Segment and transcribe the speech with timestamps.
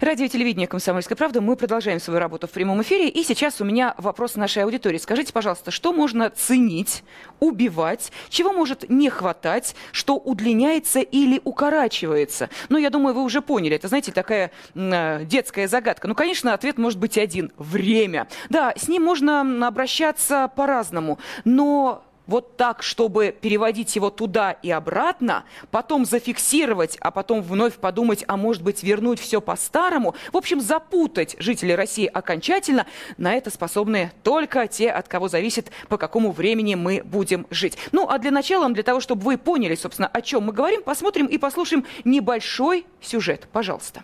[0.00, 1.40] Радио телевидение «Комсомольская правда».
[1.40, 3.08] Мы продолжаем свою работу в прямом эфире.
[3.08, 4.98] И сейчас у меня вопрос нашей аудитории.
[4.98, 7.02] Скажите, пожалуйста, что можно ценить,
[7.40, 12.50] убивать, чего может не хватать, что удлиняется или укорачивается?
[12.68, 13.76] Ну, я думаю, вы уже поняли.
[13.76, 16.08] Это, знаете, такая э, детская загадка.
[16.08, 17.50] Ну, конечно, ответ может быть один.
[17.56, 18.28] Время.
[18.50, 21.18] Да, с ним можно обращаться по-разному.
[21.44, 28.24] Но вот так, чтобы переводить его туда и обратно, потом зафиксировать, а потом вновь подумать,
[28.26, 32.86] а может быть вернуть все по-старому, в общем, запутать жителей России окончательно,
[33.16, 37.78] на это способны только те, от кого зависит, по какому времени мы будем жить.
[37.92, 41.26] Ну, а для начала, для того, чтобы вы поняли, собственно, о чем мы говорим, посмотрим
[41.26, 43.48] и послушаем небольшой сюжет.
[43.52, 44.02] Пожалуйста.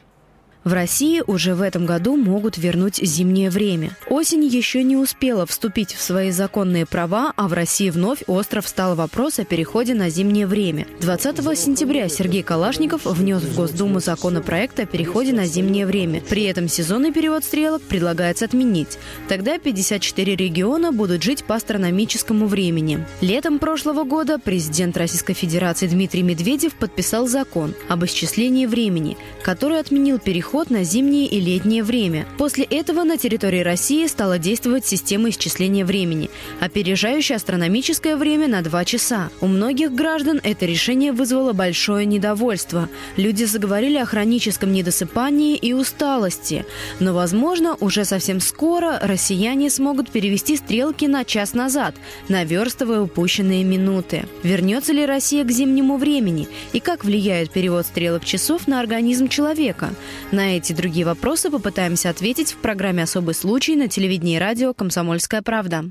[0.65, 3.97] В России уже в этом году могут вернуть зимнее время.
[4.09, 8.95] Осень еще не успела вступить в свои законные права, а в России вновь остро встал
[8.95, 10.87] вопрос о переходе на зимнее время.
[11.01, 16.21] 20 сентября Сергей Калашников внес в Госдуму законопроект о переходе на зимнее время.
[16.29, 18.99] При этом сезонный перевод стрелок предлагается отменить.
[19.29, 23.05] Тогда 54 региона будут жить по астрономическому времени.
[23.21, 30.21] Летом прошлого года президент Российской Федерации Дмитрий Медведев подписал закон об исчислении времени, который отменил
[30.21, 32.27] переход переход на зимнее и летнее время.
[32.37, 36.29] После этого на территории России стала действовать система исчисления времени,
[36.61, 39.31] опережающая астрономическое время на 2 часа.
[39.41, 42.91] У многих граждан это решение вызвало большое недовольство.
[43.17, 46.67] Люди заговорили о хроническом недосыпании и усталости.
[47.01, 51.95] Но, возможно, уже совсем скоро россияне смогут перевести стрелки на час назад,
[52.29, 54.27] наверстывая упущенные минуты.
[54.43, 56.47] Вернется ли Россия к зимнему времени?
[56.75, 59.95] И как влияет перевод стрелок часов на организм человека?
[60.31, 64.75] На на эти другие вопросы попытаемся ответить в программе «Особый случай» на телевидении и радио
[64.75, 65.85] «Комсомольская правда».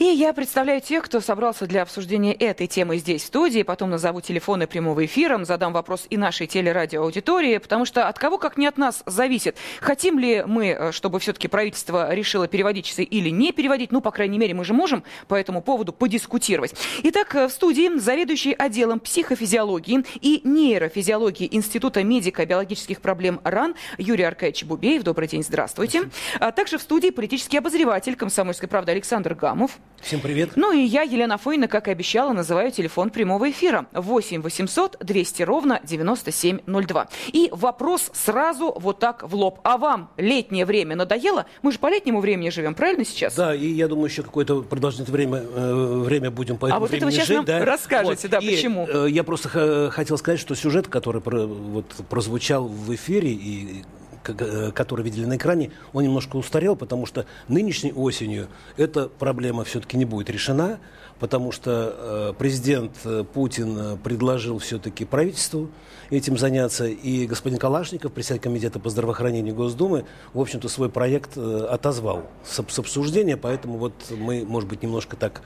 [0.00, 3.62] И я представляю тех, кто собрался для обсуждения этой темы здесь, в студии.
[3.62, 8.56] Потом назову телефоны прямого эфира, задам вопрос и нашей телерадиоаудитории, потому что от кого, как
[8.56, 13.28] не от нас, зависит, хотим ли мы, э, чтобы все-таки правительство решило переводить часы или
[13.28, 13.92] не переводить.
[13.92, 16.74] Ну, по крайней мере, мы же можем по этому поводу подискутировать.
[17.02, 24.64] Итак, э, в студии заведующий отделом психофизиологии и нейрофизиологии Института медико-биологических проблем РАН Юрий Аркадьевич
[24.64, 25.02] Бубеев.
[25.02, 26.08] Добрый день, здравствуйте.
[26.38, 29.78] А также в студии политический обозреватель «Комсомольской правды» Александр Гамов.
[30.00, 30.52] Всем привет.
[30.56, 35.42] Ну и я, Елена Фойна, как и обещала, называю телефон прямого эфира 8 800 200
[35.42, 37.08] ровно 9702.
[37.32, 39.60] И вопрос сразу вот так в лоб.
[39.62, 41.46] А вам летнее время надоело?
[41.62, 43.34] Мы же по летнему времени живем, правильно сейчас?
[43.34, 46.88] Да, и я думаю, еще какое-то продолжительное время, э, время будем по а этому а
[46.88, 47.36] вот это вы сейчас жить.
[47.36, 47.64] нам да?
[47.64, 48.30] расскажете, вот.
[48.30, 48.88] да, и, почему?
[48.88, 53.84] Э, я просто хотел сказать, что сюжет, который про, вот, прозвучал в эфире и
[54.22, 60.04] который видели на экране, он немножко устарел, потому что нынешней осенью эта проблема все-таки не
[60.04, 60.78] будет решена,
[61.18, 65.70] потому что э, президент э, Путин предложил все-таки правительству
[66.10, 72.24] этим заняться, и господин Калашников, председатель комитета по здравоохранению Госдумы, в общем-то, свой проект отозвал
[72.44, 75.42] с обсуждения, поэтому вот мы, может быть, немножко так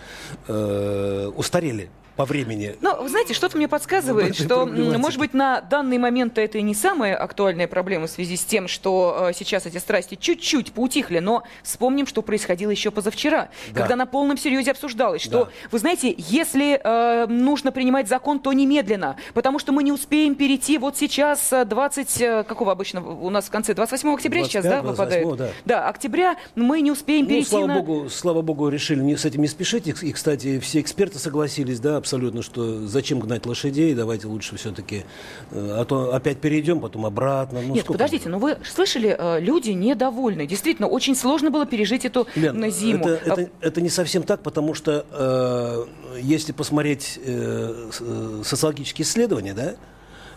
[0.48, 2.76] э, устарели по времени.
[2.80, 6.74] Ну, вы знаете, что-то мне подсказывает, что, может быть, на данный момент это и не
[6.74, 11.42] самая актуальная проблема в связи с тем, что э, сейчас эти страсти чуть-чуть поутихли, но
[11.62, 13.80] вспомним, что происходило еще позавчера, да.
[13.80, 15.50] когда на полном серьезе обсуждалось, что, да.
[15.70, 20.78] вы знаете, если э, нужно принимать закон, то немедленно, потому что мы не успеем перейти
[20.78, 24.64] вот сейчас 20, э, э, какого обычно у нас в конце, 28 октября 25, сейчас,
[24.64, 25.36] да, выпадает?
[25.36, 25.48] Да.
[25.64, 27.80] да, октября мы не успеем ну, перейти слава на...
[27.80, 32.00] Богу, слава Богу, решили не, с этим не спешить, и, кстати, все эксперты согласились, да,
[32.04, 35.04] абсолютно, что зачем гнать лошадей, давайте лучше все-таки,
[35.50, 37.62] э, а то опять перейдем, потом обратно.
[37.62, 40.46] Ну, Нет, подождите, но ну вы слышали, э, люди недовольны.
[40.46, 43.08] Действительно, очень сложно было пережить эту Лен, зиму.
[43.08, 47.90] Это, это, это не совсем так, потому что э, если посмотреть э,
[48.44, 49.76] социологические исследования, да,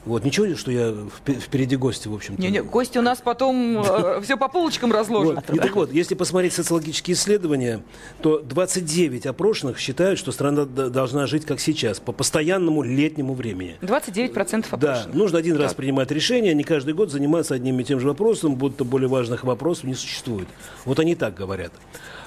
[0.07, 0.93] вот, ничего, что я
[1.25, 2.41] впереди гости, в общем-то.
[2.41, 5.43] Не, не, гости у нас потом э, все по полочкам разложат.
[5.47, 5.55] Вот.
[5.55, 7.81] И так вот, если посмотреть социологические исследования,
[8.21, 13.77] то 29 опрошенных считают, что страна должна жить как сейчас, по постоянному летнему времени.
[13.81, 14.79] 29% опрошенных.
[14.79, 15.63] Да, нужно один так.
[15.63, 19.43] раз принимать решение, не каждый год заниматься одним и тем же вопросом, будто более важных
[19.43, 20.47] вопросов не существует.
[20.85, 21.71] Вот они так говорят.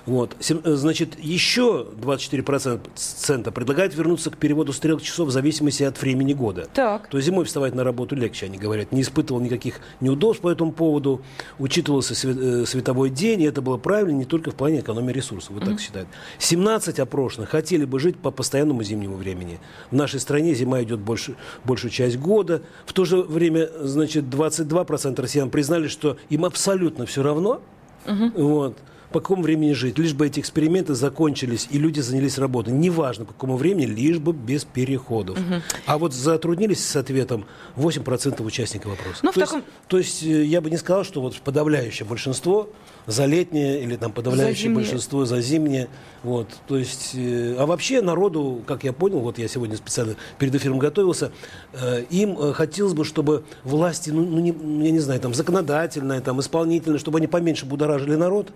[0.07, 0.37] Вот.
[0.49, 6.69] Э, значит, еще 24% предлагают вернуться к переводу стрелок часов в зависимости от времени года.
[6.73, 7.09] Так.
[7.09, 8.93] То есть зимой вставать на работу легче, они говорят.
[8.93, 11.23] Не испытывал никаких неудобств по этому поводу.
[11.59, 15.51] Учитывался э, световой день, и это было правильно не только в плане экономии ресурсов.
[15.51, 15.67] Вот mm-hmm.
[15.67, 16.09] так считают.
[16.39, 19.59] 17 опрошенных хотели бы жить по постоянному зимнему времени.
[19.91, 22.63] В нашей стране зима идет больше, большую часть года.
[22.87, 27.61] В то же время, значит, 22% россиян признали, что им абсолютно все равно.
[28.07, 28.43] Угу.
[28.43, 28.79] Вот
[29.13, 32.73] по какому времени жить, лишь бы эти эксперименты закончились и люди занялись работой.
[32.73, 35.39] Неважно, по какому времени, лишь бы без переходов.
[35.39, 35.63] Угу.
[35.87, 37.45] А вот затруднились с ответом
[37.77, 39.19] 8% участников вопроса.
[39.23, 39.59] Ну, то, таком...
[39.59, 42.71] есть, то есть э, я бы не сказал, что вот подавляющее большинство
[43.07, 45.89] за летнее или там подавляющее за большинство за зимнее.
[46.23, 50.55] Вот, то есть, э, а вообще народу, как я понял, вот я сегодня специально перед
[50.55, 51.33] эфиром готовился,
[51.73, 54.51] э, им э, хотелось бы, чтобы власти, ну, ну не,
[54.87, 58.53] я не знаю, там законодательная, там исполнительная, чтобы они поменьше будоражили народ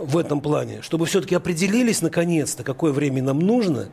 [0.00, 3.88] в этом плане, чтобы все-таки определились наконец-то, какое время нам нужно,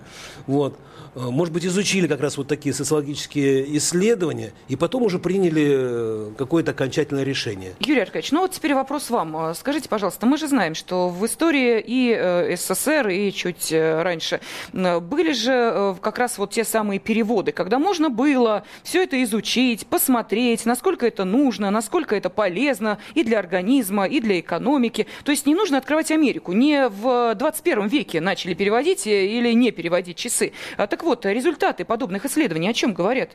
[0.46, 0.78] вот,
[1.18, 6.32] Э, может быть, изучили как раз вот такие социологические исследования и потом уже приняли э,
[6.38, 7.74] какое-то окончательное решение.
[7.80, 9.36] Юрий Аркадьевич, ну вот теперь вопрос вам.
[9.50, 14.40] Э, скажите, пожалуйста, мы же знаем, что в истории и СССР, и чуть раньше
[14.74, 20.66] были же как раз вот те самые переводы, когда можно было все это изучить, посмотреть,
[20.66, 25.08] насколько это нужно, насколько это полезно и для организма, и для экономики.
[25.24, 26.54] То есть не нужно открывать Америку.
[26.54, 30.54] Не в 21 веке начали переводить или не переводить часы.
[30.78, 33.32] А так вот, результаты подобных исследований о чем говорят?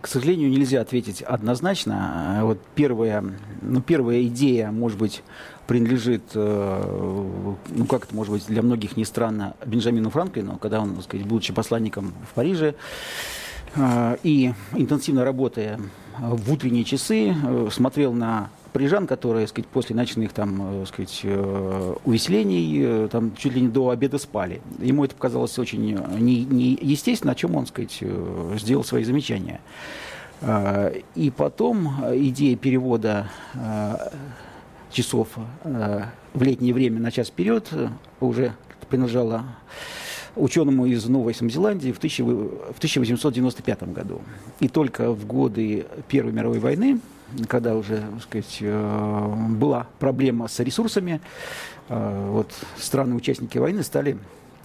[0.00, 2.40] К сожалению, нельзя ответить однозначно.
[2.42, 3.24] Вот первая,
[3.62, 5.22] ну, первая идея, может быть,
[5.66, 7.24] принадлежит, э,
[7.68, 11.26] ну как это может быть для многих не странно, Бенджамину Франклину, когда он, так сказать,
[11.26, 12.74] будучи посланником в Париже
[13.74, 15.80] э, и интенсивно работая
[16.18, 21.94] в утренние часы, э, смотрел на парижан, которые, сказать, после ночных там, э, сказать, э,
[22.04, 24.62] увеселений э, там чуть ли не до обеда спали.
[24.78, 28.00] Ему это показалось очень неестественно, не о чем он, сказать,
[28.54, 29.60] сделал свои замечания.
[31.16, 33.28] И потом идея перевода
[34.92, 35.30] часов
[35.64, 37.68] в летнее время на час вперед
[38.20, 38.52] уже
[38.88, 39.42] принадлежала
[40.36, 44.20] ученому из Новой Зеландии в 1895 году.
[44.60, 47.00] И только в годы Первой мировой войны
[47.48, 51.20] когда уже, так сказать, э, была проблема с ресурсами,
[51.88, 54.18] э, вот страны-участники войны стали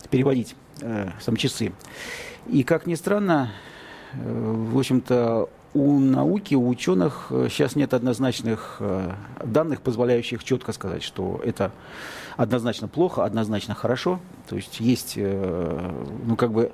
[0.09, 1.73] переводить э, сам часы.
[2.47, 3.51] И, как ни странно,
[4.13, 8.79] в общем-то, у науки, у ученых сейчас нет однозначных
[9.43, 11.71] данных, позволяющих четко сказать, что это
[12.35, 14.19] однозначно плохо, однозначно хорошо.
[14.49, 16.71] То есть есть, ну, как бы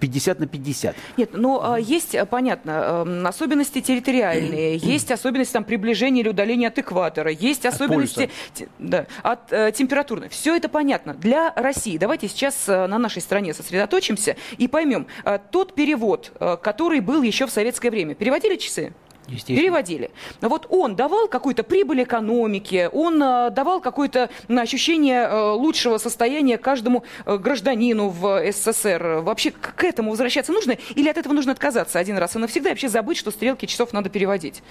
[0.00, 0.96] 50 на 50.
[1.16, 6.68] Нет, ну а, есть, э, понятно, эм, особенности территориальные, есть особенности там, приближения или удаления
[6.68, 10.28] от экватора, есть особенности от, да, от э, температурной.
[10.28, 11.14] Все это понятно.
[11.14, 16.32] Для России, давайте сейчас э, на нашей стране сосредоточимся и поймем, э, тот перевод,
[16.62, 18.92] который был еще в советское время, переводили часы?
[19.26, 20.10] Переводили.
[20.40, 27.04] Вот он давал какую-то прибыль экономике, он э, давал какое-то ощущение э, лучшего состояния каждому
[27.24, 29.20] э, гражданину в СССР.
[29.22, 32.72] Вообще к этому возвращаться нужно или от этого нужно отказаться один раз и навсегда и
[32.72, 34.62] вообще забыть, что стрелки часов надо переводить?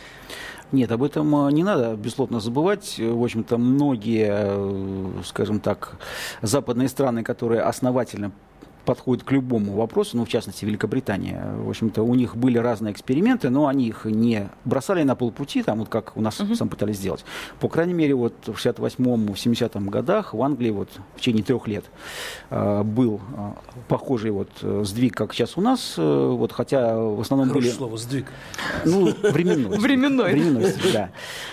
[0.71, 2.97] Нет, об этом не надо бесплотно забывать.
[2.97, 5.97] В общем-то, многие, скажем так,
[6.41, 8.31] западные страны, которые основательно
[8.85, 11.53] подходит к любому вопросу, ну, в частности, Великобритания.
[11.57, 15.79] В общем-то, у них были разные эксперименты, но они их не бросали на полпути, там,
[15.79, 16.55] вот как у нас uh-huh.
[16.55, 17.23] сам пытались сделать.
[17.59, 21.85] По крайней мере, вот в 68-м, 70-м годах в Англии вот в течение трех лет
[22.49, 23.51] э, был э,
[23.87, 27.77] похожий вот э, сдвиг, как сейчас у нас, э, вот, хотя в основном Хорошее были...
[27.77, 28.25] слово, сдвиг.
[28.85, 29.77] Ну, временной.
[29.77, 30.31] Временной.
[30.33, 31.09] Временной, да.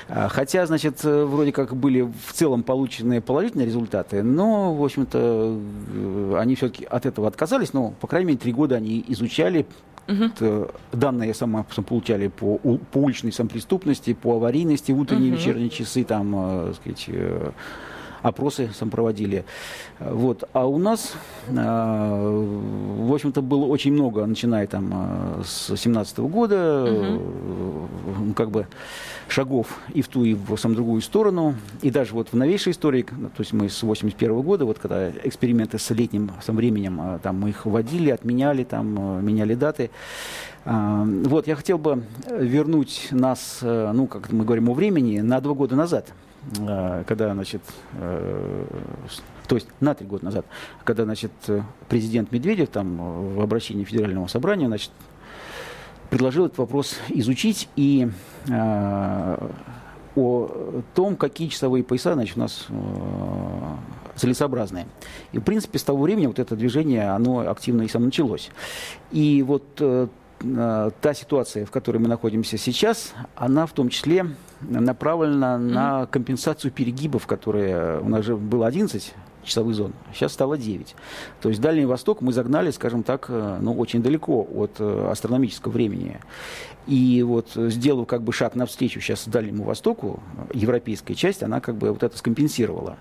[0.08, 5.18] А, хотя, значит, э, вроде как были в целом получены положительные результаты, но, в общем-то,
[5.18, 9.66] э, они все-таки от этого этого отказались, но, по крайней мере, три года они изучали
[10.08, 10.68] Угу.
[10.90, 15.38] Данные сама получали по, по уличной самопреступности, по аварийности, утренние, угу.
[15.38, 17.50] вечерние часы, там, э, сказать, э,
[18.22, 19.44] опросы сам проводили.
[20.00, 20.48] Вот.
[20.52, 21.12] А у нас,
[21.46, 28.34] э, в общем-то, было очень много, начиная там с 17 года, угу.
[28.34, 28.66] как бы
[29.30, 31.54] шагов и в ту, и в самую другую сторону.
[31.82, 35.78] И даже вот в новейшей истории, то есть мы с 81 года, вот когда эксперименты
[35.78, 39.90] с летним сам временем, а, там мы их вводили, отменяли, там а, меняли даты.
[40.64, 45.54] А, вот, я хотел бы вернуть нас, ну, как мы говорим о времени, на два
[45.54, 46.12] года назад
[47.06, 47.60] когда, значит,
[47.92, 50.46] то есть на три года назад,
[50.84, 51.32] когда, значит,
[51.90, 54.90] президент Медведев там в обращении Федерального собрания, значит,
[56.10, 58.10] предложил этот вопрос изучить и
[58.48, 59.48] э,
[60.16, 62.74] о том, какие часовые пояса значит, у нас э,
[64.16, 64.86] целесообразные.
[65.32, 68.50] И, в принципе, с того времени вот это движение, оно активно и сам началось.
[69.12, 70.08] И вот э,
[70.42, 74.26] э, та ситуация, в которой мы находимся сейчас, она в том числе
[74.60, 75.72] направлена mm-hmm.
[75.72, 79.92] на компенсацию перегибов, которые у нас же было 11 часовых зон.
[80.12, 80.94] Сейчас стало 9.
[81.40, 85.72] То есть Дальний Восток мы загнали, скажем так, э, ну, очень далеко от э, астрономического
[85.72, 86.20] времени.
[86.86, 90.20] И вот сделав как бы шаг навстречу сейчас Дальнему Востоку,
[90.52, 92.96] европейская часть, она как бы вот это скомпенсировала.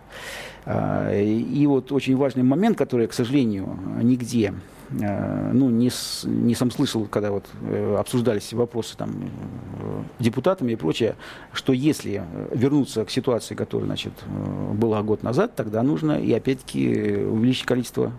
[0.71, 4.53] А, и вот очень важный момент, который, к сожалению, нигде
[4.91, 5.91] Э, ну, не,
[6.25, 11.15] не сам слышал, когда вот э, обсуждались вопросы там э, депутатами и прочее,
[11.53, 14.13] что если вернуться к ситуации, которая, значит,
[14.73, 18.11] была год назад, тогда нужно и опять-таки увеличить количество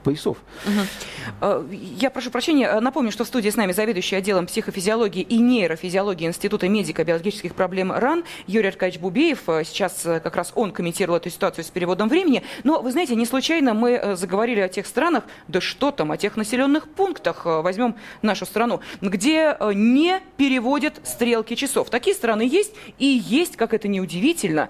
[0.00, 0.38] поясов.
[0.66, 1.66] Угу.
[1.72, 6.68] Я прошу прощения, напомню, что в студии с нами заведующий отделом психофизиологии и нейрофизиологии Института
[6.68, 9.48] медико-биологических проблем РАН Юрий Аркадьевич Бубеев.
[9.48, 12.42] Э, сейчас как раз он комментировал эту ситуацию с переводом времени.
[12.64, 16.36] Но, вы знаете, не случайно мы заговорили о тех странах, да что там, о тех
[16.36, 21.90] населенных пунктах, возьмем нашу страну, где не переводят стрелки часов.
[21.90, 24.68] Такие страны есть, и есть, как это неудивительно,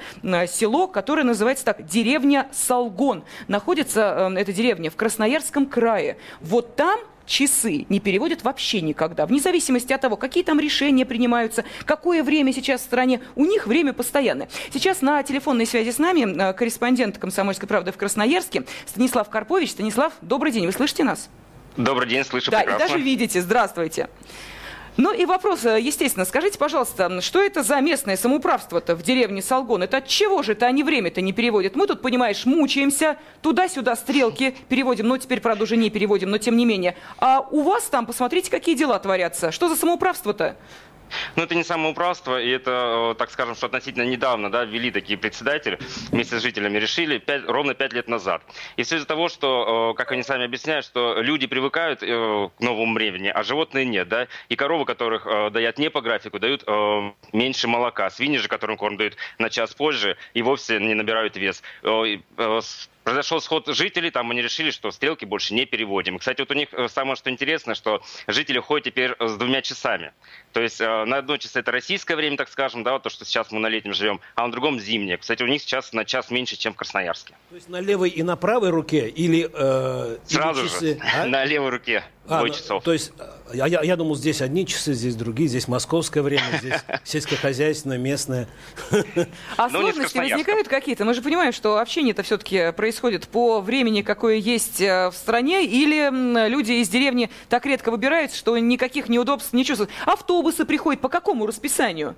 [0.48, 3.22] село, которое называется так, деревня Салгон.
[3.48, 6.16] Находится эта деревня в Краснодаре Красноярском крае.
[6.40, 11.64] Вот там часы не переводят вообще никогда, вне зависимости от того, какие там решения принимаются,
[11.84, 14.48] какое время сейчас в стране, у них время постоянное.
[14.72, 19.72] Сейчас на телефонной связи с нами э, корреспондент «Комсомольской правды» в Красноярске Станислав Карпович.
[19.72, 21.28] Станислав, добрый день, вы слышите нас?
[21.76, 22.84] Добрый день, слышу да, прекрасно.
[22.84, 23.42] и даже видите.
[23.42, 24.08] Здравствуйте.
[24.96, 29.82] Ну и вопрос, э, естественно, скажите, пожалуйста, что это за местное самоуправство-то в деревне Салгон?
[29.82, 31.76] Это от чего же это они время-то не переводят?
[31.76, 36.56] Мы тут, понимаешь, мучаемся, туда-сюда стрелки переводим, ну теперь, правда, уже не переводим, но тем
[36.56, 36.96] не менее.
[37.18, 39.52] А у вас там, посмотрите, какие дела творятся.
[39.52, 40.56] Что за самоуправство-то?
[41.36, 45.18] Ну, это не самоуправство, и это, э, так скажем, что относительно недавно да, ввели такие
[45.18, 45.78] председатели,
[46.10, 48.42] вместе с жителями решили 5, ровно пять лет назад.
[48.76, 52.60] И все из-за того, что, э, как они сами объясняют, что люди привыкают э, к
[52.60, 56.64] новому времени, а животные нет, да, и коровы, которых дают не по графику, дают
[57.32, 61.62] меньше молока, свиньи же, которым корм дают на час позже, и вовсе не набирают вес
[63.04, 66.18] произошел сход жителей, там они решили, что стрелки больше не переводим.
[66.18, 69.62] Кстати, вот у них э, самое что интересно, что жители ходят теперь э, с двумя
[69.62, 70.12] часами.
[70.52, 73.24] То есть э, на одной часы это российское время, так скажем, да, вот то, что
[73.24, 75.16] сейчас мы на летнем живем, а на другом зимнее.
[75.16, 77.34] Кстати, у них сейчас на час меньше, чем в Красноярске.
[77.48, 80.94] То есть на левой и на правой руке или, э, Сразу или часы?
[80.94, 81.26] же, а?
[81.26, 82.04] на левой руке.
[82.28, 82.84] А, ну, часов.
[82.84, 83.12] То есть,
[83.52, 88.48] я, я, я думал, здесь одни часы, здесь другие, здесь московское время, здесь сельскохозяйственное, местное.
[89.56, 91.04] А ну, сложности возникают какие-то?
[91.04, 96.48] Мы же понимаем, что общение-то все-таки происходит по времени, какое есть э, в стране, или
[96.48, 99.90] люди из деревни так редко выбираются, что никаких неудобств не чувствуют.
[100.06, 102.14] Автобусы приходят по какому расписанию?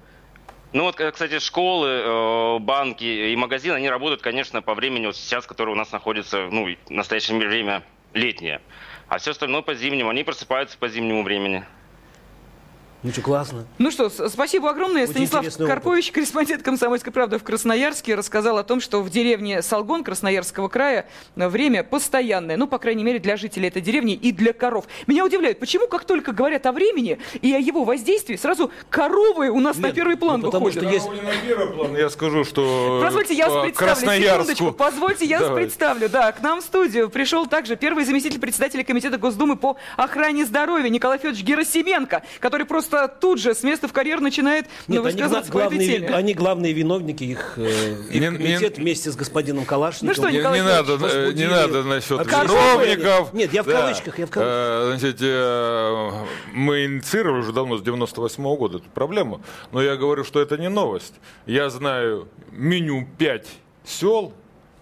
[0.73, 5.47] Ну вот, кстати, школы, э, банки и магазины, они работают, конечно, по времени вот сейчас,
[5.47, 7.83] которое у нас находится, ну, в настоящее время
[8.15, 8.61] летнее.
[9.13, 10.09] А все остальное по зимнему.
[10.09, 11.67] Они просыпаются по зимнему времени.
[13.03, 13.67] Ну что, классно.
[13.79, 15.03] Ну что, спасибо огромное.
[15.03, 16.15] Очень Станислав Карпович, опыт.
[16.15, 21.83] корреспондент «Комсомольской правды» в Красноярске, рассказал о том, что в деревне Салгон Красноярского края время
[21.83, 22.57] постоянное.
[22.57, 24.85] Ну, по крайней мере, для жителей этой деревни и для коров.
[25.09, 29.59] Меня удивляет, почему, как только говорят о времени и о его воздействии, сразу коровы у
[29.59, 30.89] нас Нет, на первый план ну, потому выходят.
[30.89, 31.25] Что есть...
[31.25, 34.73] на первый план, я скажу, что Позвольте, я вас представлю, секундочку.
[34.73, 36.09] Позвольте, я вас представлю.
[36.09, 40.89] Да, к нам в студию пришел также первый заместитель председателя Комитета Госдумы по охране здоровья
[40.89, 45.51] Николай Федорович Герасименко, который просто просто тут же с места в карьер начинает Нет, высказываться
[45.53, 46.09] они, по этой теме.
[46.09, 50.09] Они главные виновники, их, э, их не, комитет не, вместе с господином Калашниковым.
[50.09, 51.47] Ну что, Николай не, не надо, возбудили.
[51.47, 53.33] не надо насчет чиновников.
[53.33, 54.45] Нет, я в кавычках, я в кавычках.
[54.45, 56.11] Э, значит, э,
[56.53, 59.41] мы инициировали уже давно, с 98 -го года эту проблему,
[59.73, 61.15] но я говорю, что это не новость.
[61.47, 63.47] Я знаю меню 5
[63.85, 64.33] сел,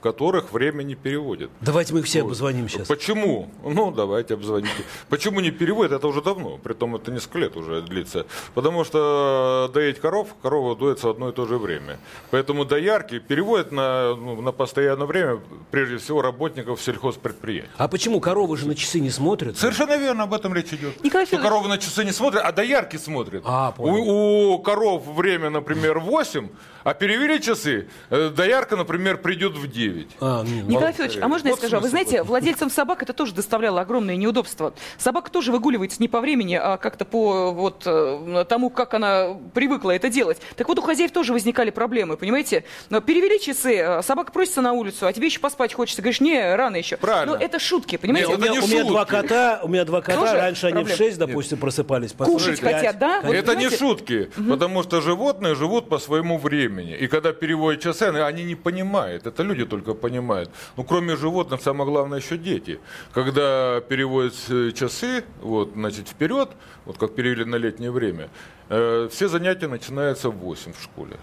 [0.01, 1.51] которых время не переводит.
[1.61, 2.31] Давайте мы их все вот.
[2.31, 2.89] обзвоним сейчас.
[2.89, 3.51] Почему?
[3.63, 4.71] Ну, давайте обзвоните.
[5.09, 5.93] Почему не переводят?
[5.93, 6.59] Это уже давно.
[6.59, 8.27] Притом это несколько лет уже длится.
[8.55, 11.99] Потому что доить коров, корова дуется в одно и то же время.
[12.31, 15.41] Поэтому доярки переводят на, ну, на постоянное время,
[15.71, 17.71] прежде всего, работников сельхозпредприятий.
[17.77, 19.57] А почему коровы же на часы не смотрят?
[19.59, 21.03] Совершенно верно, об этом речь идет.
[21.05, 23.43] Николай что коровы на часы не смотрят, а доярки смотрят.
[23.47, 23.95] А, понял.
[23.95, 26.49] У, у коров время, например, 8,
[26.85, 30.09] а перевели часы, э, доярка, например, придет в 9.
[30.21, 31.83] А, не, Николай Федорович, а можно вот я скажу?
[31.83, 34.75] Вы знаете, владельцам собак это тоже доставляло огромные неудобства.
[34.99, 39.93] Собака тоже выгуливается не по времени, а как-то по вот э, тому, как она привыкла
[39.93, 40.39] это делать.
[40.57, 42.65] Так вот, у хозяев тоже возникали проблемы, понимаете?
[42.89, 46.03] Перевели часы, э, собака просится на улицу, а тебе еще поспать хочется.
[46.03, 46.97] Говоришь, не, рано еще.
[46.97, 47.37] Правильно.
[47.37, 48.29] Но это шутки, понимаете?
[48.29, 50.87] Не, у, меня, у меня два кота, у меня два кота, тоже раньше проблем.
[50.87, 51.61] они в 6, допустим, Нет.
[51.61, 52.13] просыпались.
[52.13, 53.21] Кушать хотят, да?
[53.23, 53.71] Вот, это понимаете?
[53.71, 54.51] не шутки, угу.
[54.51, 56.70] потому что животные живут по своему времени.
[56.79, 59.27] И когда переводят часы, они не понимают.
[59.27, 60.51] Это люди только понимают.
[60.77, 62.79] Ну, кроме животных, самое главное еще дети.
[63.13, 66.51] Когда переводят э, часы, вот, значит, вперед,
[66.85, 68.29] вот как перевели на летнее время,
[68.69, 71.17] э, все занятия начинаются в 8 в школе.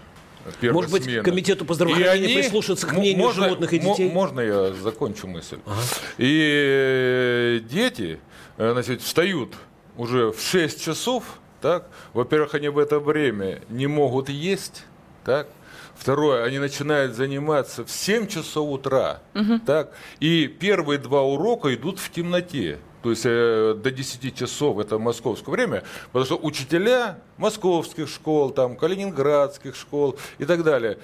[0.62, 1.22] Может быть, смены.
[1.22, 4.10] комитету по здравоохранению прислушаться к мнению можно, животных и детей?
[4.10, 5.58] Можно я закончу мысль?
[6.16, 8.20] И э, дети,
[8.56, 9.54] э, значит, встают
[9.96, 11.24] уже в 6 часов,
[11.60, 11.88] так?
[12.12, 14.84] Во-первых, они в это время не могут есть,
[15.24, 15.46] так?
[15.94, 19.20] Второе, они начинают заниматься в 7 часов утра.
[19.66, 19.92] Так?
[20.20, 22.78] И первые два урока идут в темноте.
[23.02, 28.76] То есть э, до 10 часов это московское время, потому что учителя московских школ, там,
[28.76, 30.98] калининградских школ и так далее,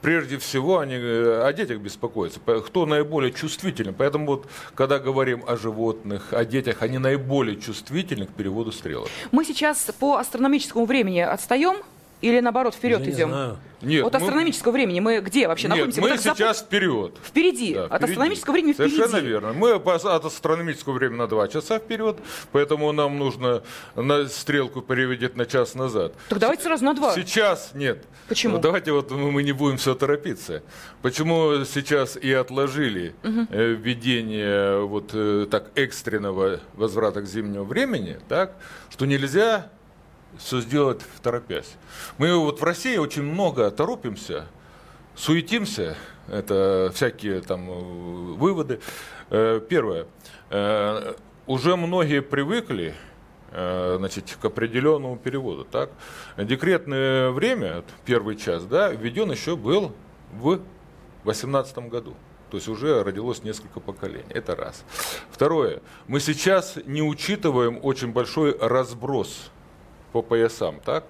[0.00, 3.94] прежде всего они э, о детях беспокоятся, кто наиболее чувствителен.
[3.94, 9.08] Поэтому вот, когда говорим о животных, о детях, они наиболее чувствительны к переводу стрелок.
[9.30, 11.76] Мы сейчас по астрономическому времени отстаем
[12.22, 13.28] или наоборот вперед Я не идем?
[13.28, 13.58] знаю.
[13.82, 16.00] Нет, От мы- астрономического времени мы где вообще Нет, находимся?
[16.00, 17.14] мы Вот сейчас вперед.
[17.14, 17.74] запу- Впереди.
[17.74, 18.12] Да, От впереди.
[18.12, 18.94] астрономического времени впереди.
[18.96, 19.52] Совершенно верно.
[19.52, 22.16] Мы от астрономического времени на 2 часа вперед,
[22.52, 23.64] поэтому нам нужно
[23.96, 26.14] на стрелку переведет на час назад.
[26.28, 27.12] Так давайте сразу на два.
[27.14, 28.04] Сейчас нет.
[28.28, 28.58] Почему?
[28.58, 30.62] Давайте вот мы не будем все торопиться.
[31.02, 38.54] Почему сейчас и отложили э, введение вот э, так экстренного возврата к зимнему времени, так,
[38.90, 39.70] что нельзя
[40.38, 41.74] все сделать в торопясь.
[42.18, 44.46] Мы вот в России очень много торопимся,
[45.14, 45.96] суетимся,
[46.28, 48.80] это всякие там э, выводы.
[49.30, 50.06] Э, Первое.
[50.50, 51.14] Э,
[51.46, 52.94] Уже многие привыкли
[53.54, 55.66] значит, к определенному переводу.
[55.66, 55.90] Так?
[56.38, 59.92] Декретное время, первый час, да, введен еще был
[60.32, 60.60] в
[61.24, 62.14] 2018 году.
[62.50, 64.24] То есть уже родилось несколько поколений.
[64.30, 64.84] Это раз.
[65.30, 65.82] Второе.
[66.06, 69.50] Мы сейчас не учитываем очень большой разброс
[70.12, 71.04] по поясам, так?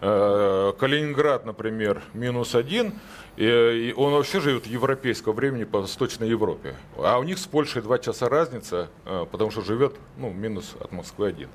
[0.00, 2.94] Э, Калининград, например, минус один,
[3.36, 6.74] и, он вообще живет европейского времени по Восточной Европе.
[6.96, 10.92] А у них с Польшей два часа разница, э, потому что живет ну, минус от
[10.92, 11.48] Москвы один.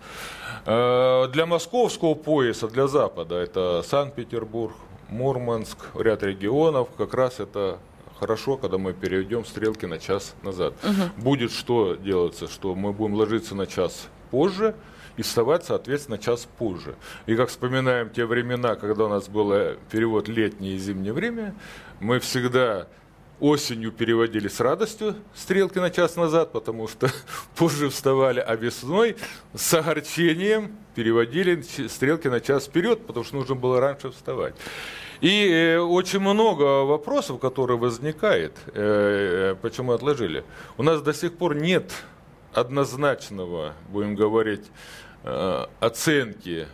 [0.66, 4.74] Э, Для московского пояса, для Запада, это Санкт-Петербург,
[5.10, 7.80] Мурманск, ряд регионов, как раз это
[8.20, 10.74] хорошо, когда мы переведем стрелки на час назад.
[11.18, 14.76] Будет что делаться, что мы будем ложиться на час позже,
[15.18, 16.96] и вставать, соответственно, час позже.
[17.26, 21.56] И как вспоминаем те времена, когда у нас был э, перевод летнее и зимнее время,
[22.00, 22.88] мы всегда
[23.40, 27.10] осенью переводили с радостью стрелки на час назад, потому что
[27.56, 29.18] позже вставали, а весной
[29.54, 34.56] с огорчением переводили стрелки на час вперед, потому что нужно было раньше вставать.
[35.22, 40.44] И э, очень много вопросов, которые возникают, э, почему отложили.
[40.78, 41.92] У нас до сих пор нет
[42.54, 44.64] однозначного, будем говорить,
[45.80, 46.68] оценки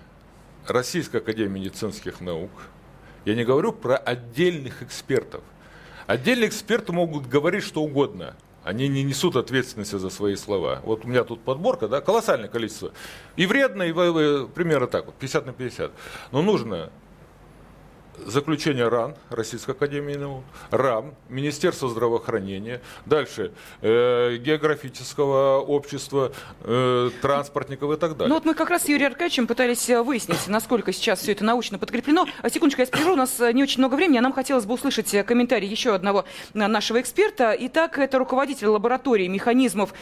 [0.67, 2.51] Российской Академии медицинских наук.
[3.25, 5.41] Я не говорю про отдельных экспертов.
[6.07, 8.35] Отдельные эксперты могут говорить что угодно.
[8.63, 10.81] Они не несут ответственности за свои слова.
[10.83, 12.91] Вот у меня тут подборка, да, колоссальное количество.
[13.35, 15.91] И вредно, и в- примерно так вот, 50 на 50.
[16.31, 16.91] Но нужно
[18.25, 26.31] заключение РАН, Российской Академии наук, РАМ, Министерство здравоохранения, дальше э, географического общества,
[26.61, 28.29] э, транспортников и так далее.
[28.29, 31.43] Ну вот мы как раз с Юрием Аркадьевичем пытались э, выяснить, насколько сейчас все это
[31.43, 32.27] научно подкреплено.
[32.41, 34.73] А, Секундочку, я спрерву, у нас э, не очень много времени, а нам хотелось бы
[34.73, 37.55] услышать э, комментарий еще одного нашего эксперта.
[37.59, 39.93] Итак, это руководитель лаборатории механизмов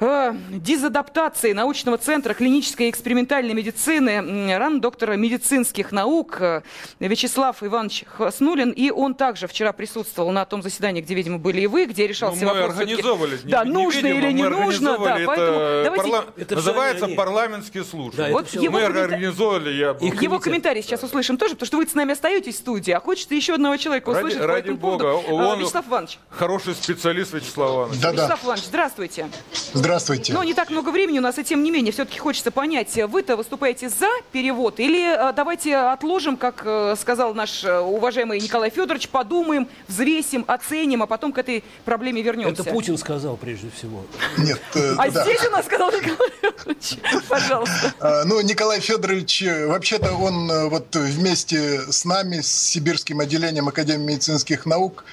[0.00, 6.62] э, дезадаптации научного центра клинической и экспериментальной медицины РАН, доктора медицинских наук э,
[6.98, 8.70] Вячеслав Иванович Хаснулин.
[8.70, 12.44] И он также вчера присутствовал на том заседании, где, видимо, были и вы, где решался
[12.44, 15.14] Ну, мы вопрос всё-таки, организовали, не- да, не нужно видимо, или не мы нужно, да,
[15.14, 16.04] организовали поэтому это давайте...
[16.10, 17.14] парла- Это Называется они.
[17.14, 18.16] парламентский служб.
[18.16, 21.54] Да, Вот это его Мы коммента- организовали, я был- Их Его комментарий сейчас услышим тоже,
[21.54, 24.40] потому что вы с нами остаетесь в студии, а хочется еще одного человека Ради- услышать
[24.40, 25.34] по ради этому бога, поводу.
[25.34, 26.18] он- А, Вячеслав Иванович.
[26.30, 28.00] хороший специалист Вячеслав Иванович.
[28.00, 29.26] Да-да, Вячеслав Иванович, здравствуйте.
[29.72, 29.89] здравствуйте.
[30.34, 33.36] Ну, не так много времени у нас, и тем не менее, все-таки хочется понять, вы-то
[33.36, 39.08] выступаете за перевод или э, давайте отложим, как э, сказал наш э, уважаемый Николай Федорович,
[39.08, 42.62] подумаем, взвесим, оценим, а потом к этой проблеме вернемся.
[42.62, 44.04] Это Путин сказал прежде всего.
[44.38, 45.24] Нет, э, А да.
[45.24, 46.98] здесь у нас сказал Николай Федорович.
[47.28, 47.94] Пожалуйста.
[48.00, 54.66] А, Ну, Николай Федорович, вообще-то он вот вместе с нами, с Сибирским отделением Академии медицинских
[54.66, 55.04] наук,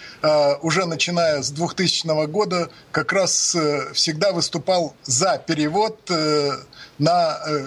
[0.62, 3.56] уже начиная с 2000 года, как раз
[3.94, 4.67] всегда выступал
[5.04, 6.52] за перевод э,
[6.98, 7.66] на, э,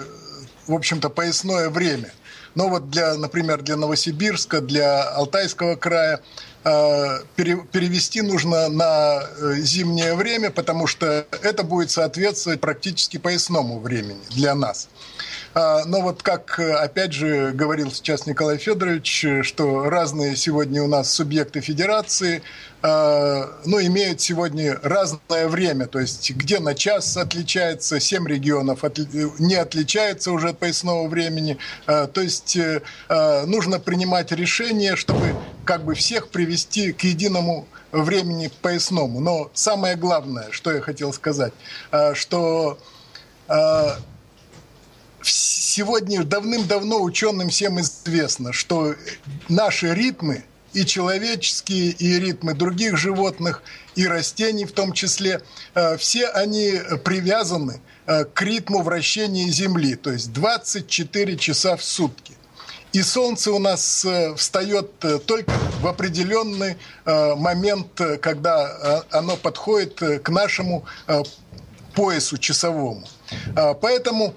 [0.67, 2.11] в общем-то, поясное время.
[2.55, 6.19] Но вот для, например, для Новосибирска, для Алтайского края
[6.63, 9.23] э, пере- перевести нужно на
[9.57, 14.89] зимнее время, потому что это будет соответствовать практически поясному времени для нас.
[15.53, 21.11] А, но вот как, опять же, говорил сейчас Николай Федорович, что разные сегодня у нас
[21.11, 22.41] субъекты федерации,
[22.81, 28.83] а, ну, имеют сегодня разное время, то есть где на час отличается, 7 регионов
[29.39, 32.81] не отличается уже от поясного времени, а, то есть э,
[33.45, 35.35] нужно принимать решение, чтобы
[35.65, 39.19] как бы всех привести к единому времени поясному.
[39.19, 41.53] Но самое главное, что я хотел сказать,
[42.13, 42.79] что
[45.23, 48.95] сегодня давным-давно ученым всем известно, что
[49.49, 53.61] наши ритмы, и человеческие, и ритмы других животных,
[53.95, 55.41] и растений в том числе,
[55.75, 62.33] э, все они привязаны э, к ритму вращения Земли, то есть 24 часа в сутки.
[62.93, 64.91] И Солнце у нас э, встает
[65.25, 70.85] только в определенный момент, когда оно подходит к нашему
[71.95, 73.07] поясу часовому.
[73.81, 74.35] Поэтому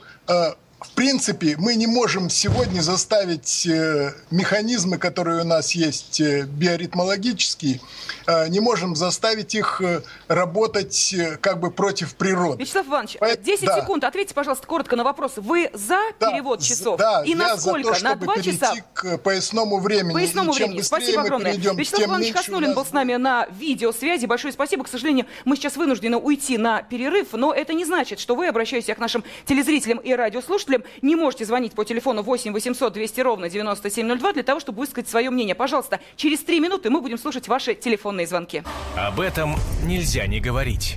[0.85, 7.81] в принципе, мы не можем сегодня заставить э, механизмы, которые у нас есть э, биоритмологические,
[8.27, 9.81] э, не можем заставить их
[10.29, 12.63] работать как бы против природы.
[12.63, 13.81] Вячеслав Иванович, 10 да.
[13.81, 14.05] секунд.
[14.05, 15.33] Ответьте, пожалуйста, коротко на вопрос.
[15.37, 16.99] Вы за да, перевод часов?
[16.99, 17.95] Да, И я насколько?
[17.95, 18.75] За то, на 2 часа?
[18.93, 20.13] к поясному времени.
[20.13, 20.81] Поясному и времени.
[20.83, 21.53] Спасибо огромное.
[21.53, 22.77] Перейдем, Вячеслав Иванович Хаснулин нас...
[22.77, 24.27] был с нами на видеосвязи.
[24.27, 24.85] Большое спасибо.
[24.85, 28.95] К сожалению, мы сейчас вынуждены уйти на перерыв, но это не значит, что вы, обращаетесь
[28.95, 33.49] к нашим телезрителям и радиослушателям, слушателям, не можете звонить по телефону 8 800 200 ровно
[33.49, 35.55] 9702 для того, чтобы высказать свое мнение.
[35.55, 38.63] Пожалуйста, через три минуты мы будем слушать ваши телефонные звонки.
[38.97, 40.97] Об этом нельзя не говорить.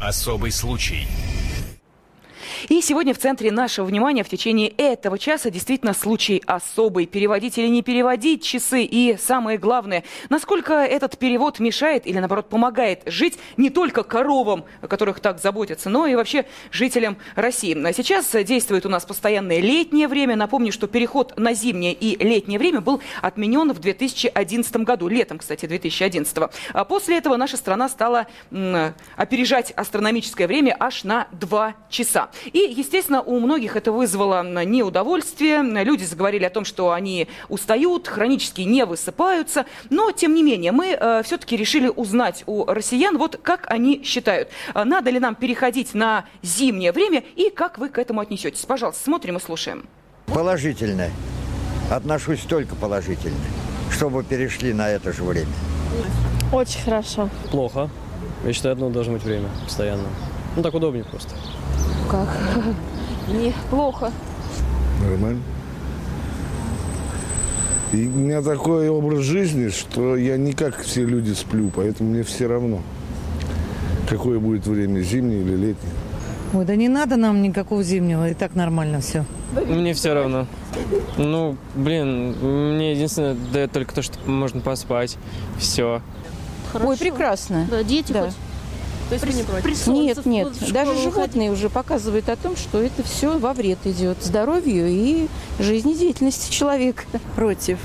[0.00, 1.06] Особый случай.
[2.68, 7.04] И сегодня в центре нашего внимания в течение этого часа действительно случай особый.
[7.04, 8.84] Переводить или не переводить часы.
[8.84, 14.88] И самое главное, насколько этот перевод мешает или, наоборот, помогает жить не только коровам, о
[14.88, 17.76] которых так заботятся, но и вообще жителям России.
[17.86, 20.34] А сейчас действует у нас постоянное летнее время.
[20.34, 25.08] Напомню, что переход на зимнее и летнее время был отменен в 2011 году.
[25.08, 26.34] Летом, кстати, 2011.
[26.72, 28.26] А после этого наша страна стала
[29.16, 32.30] опережать астрономическое время аж на 2 часа.
[32.54, 35.60] И, естественно, у многих это вызвало неудовольствие.
[35.84, 39.66] Люди заговорили о том, что они устают, хронически не высыпаются.
[39.90, 44.50] Но, тем не менее, мы э, все-таки решили узнать у россиян, вот как они считают,
[44.72, 48.64] э, надо ли нам переходить на зимнее время и как вы к этому отнесетесь.
[48.64, 49.88] Пожалуйста, смотрим и слушаем.
[50.26, 51.10] Положительно.
[51.90, 53.34] Отношусь только положительно,
[53.90, 55.50] чтобы перешли на это же время.
[56.52, 57.28] Очень хорошо.
[57.50, 57.90] Плохо.
[58.44, 60.06] Я считаю, одно должно быть время постоянно.
[60.56, 61.34] Ну, так удобнее просто
[62.14, 62.28] как?
[63.28, 64.12] Неплохо.
[65.02, 65.40] Нормально.
[67.92, 72.24] И у меня такой образ жизни, что я не как все люди сплю, поэтому мне
[72.24, 72.80] все равно,
[74.08, 75.92] какое будет время, зимнее или летнее.
[76.52, 79.24] Ой, да не надо нам никакого зимнего, и так нормально все.
[79.66, 80.46] Мне все равно.
[81.16, 82.32] Ну, блин,
[82.76, 85.16] мне единственное дает только то, что можно поспать.
[85.58, 86.00] Все.
[86.72, 86.90] Хорошо.
[86.90, 87.66] Ой, прекрасно.
[87.70, 88.26] Да, дети да.
[88.26, 88.34] хоть
[89.08, 89.86] то есть вы не против?
[89.86, 90.72] Нет, нет.
[90.72, 96.50] Даже животные уже показывают о том, что это все во вред идет здоровью и жизнедеятельности
[96.50, 97.04] человека.
[97.36, 97.78] Против.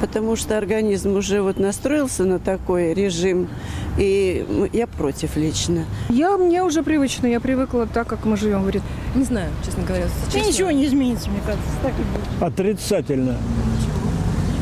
[0.00, 3.48] Потому что организм уже вот настроился на такой режим,
[3.96, 5.86] и я против лично.
[6.10, 8.62] Я, мне уже привычно, я привыкла так, как мы живем.
[8.62, 8.82] Говорит,
[9.14, 10.04] не знаю, честно говоря.
[10.32, 10.48] Честно.
[10.48, 11.70] Ничего не изменится, мне кажется.
[11.82, 12.42] Так и будет.
[12.42, 13.38] Отрицательно.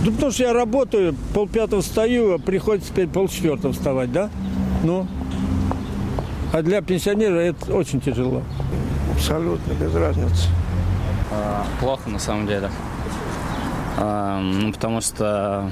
[0.04, 4.30] Ну, потому что я работаю, полпятого встаю, а приходится теперь полчетвертого вставать, да?
[4.82, 5.06] Ну,
[6.52, 8.42] а для пенсионера это очень тяжело.
[9.14, 10.48] Абсолютно без разницы.
[11.30, 12.70] А, плохо на самом деле.
[13.96, 15.70] А, ну, потому что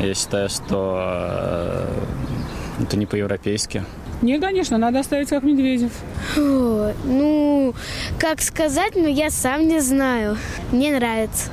[0.00, 3.84] я считаю, что э, это не по-европейски.
[4.22, 5.92] Не, конечно, надо оставить как Медведев.
[6.36, 7.74] О, ну,
[8.18, 10.36] как сказать, но я сам не знаю.
[10.72, 11.50] Мне нравится.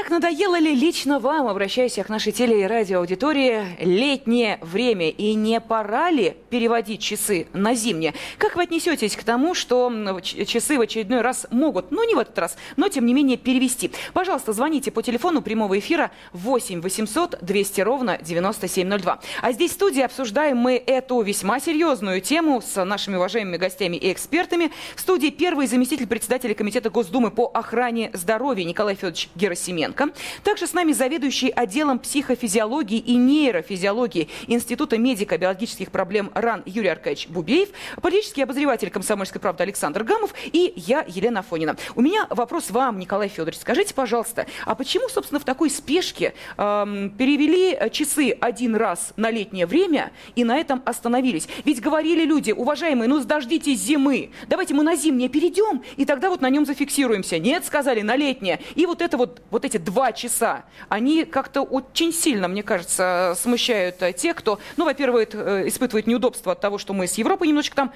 [0.00, 5.08] Итак, надоело ли лично вам, обращаясь к нашей теле- и радиоаудитории, летнее время?
[5.08, 8.14] И не пора ли переводить часы на зимнее?
[8.38, 9.90] Как вы отнесетесь к тому, что
[10.22, 13.90] часы в очередной раз могут, ну не в этот раз, но тем не менее перевести?
[14.12, 19.20] Пожалуйста, звоните по телефону прямого эфира 8 800 200 ровно 9702.
[19.42, 24.12] А здесь в студии обсуждаем мы эту весьма серьезную тему с нашими уважаемыми гостями и
[24.12, 24.70] экспертами.
[24.96, 29.78] В студии первый заместитель председателя Комитета Госдумы по охране здоровья Николай Федорович Герасимен.
[29.78, 30.08] Кузьменко.
[30.42, 37.68] Также с нами заведующий отделом психофизиологии и нейрофизиологии Института медико-биологических проблем РАН Юрий Аркадьевич Бубеев,
[38.00, 41.76] политический обозреватель «Комсомольской правды» Александр Гамов и я, Елена Фонина.
[41.94, 43.60] У меня вопрос вам, Николай Федорович.
[43.60, 49.66] Скажите, пожалуйста, а почему, собственно, в такой спешке эм, перевели часы один раз на летнее
[49.66, 51.48] время и на этом остановились?
[51.64, 56.40] Ведь говорили люди, уважаемые, ну дождитесь зимы, давайте мы на зимнее перейдем, и тогда вот
[56.40, 57.38] на нем зафиксируемся.
[57.38, 58.60] Нет, сказали, на летнее.
[58.74, 63.96] И вот это вот, вот эти два часа, они как-то очень сильно, мне кажется, смущают
[64.16, 67.92] тех, кто, ну, во-первых, э, испытывает неудобство от того, что мы с Европой немножечко там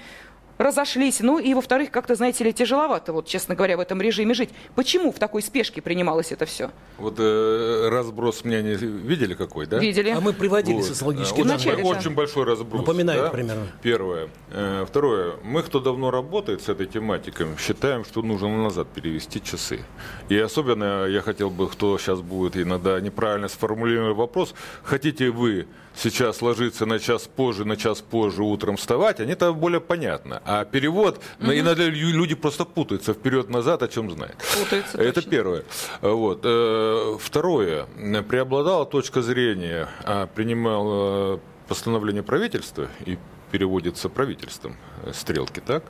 [0.58, 1.20] разошлись.
[1.20, 4.50] Ну и, во-вторых, как-то, знаете ли, тяжеловато, вот, честно говоря, в этом режиме жить.
[4.74, 6.70] Почему в такой спешке принималось это все?
[6.98, 9.78] Вот э, разброс мнений видели какой, да?
[9.78, 10.10] Видели.
[10.10, 10.84] А мы приводили вот.
[10.84, 11.84] социологические очень, данные.
[11.84, 12.82] Очень большой разброс.
[12.82, 13.30] Напоминаю да?
[13.30, 13.66] примерно.
[13.82, 14.28] Первое.
[14.50, 15.34] Э, второе.
[15.42, 19.80] Мы, кто давно работает с этой тематикой, считаем, что нужно назад перевести часы.
[20.28, 26.42] И особенно я хотел бы, кто сейчас будет иногда неправильно сформулировать вопрос, хотите вы сейчас
[26.42, 30.42] ложиться на час позже, на час позже утром вставать, они это более понятно.
[30.44, 31.52] А перевод, угу.
[31.52, 34.37] иногда люди просто путаются вперед-назад, о чем знают.
[34.59, 35.31] Путаются, Это точно.
[35.31, 35.64] первое.
[36.00, 36.40] Вот.
[36.44, 37.87] Э, второе.
[38.28, 43.18] Преобладала точка зрения, а, принимал э, постановление правительства и
[43.50, 45.85] переводится правительством э, стрелки, так?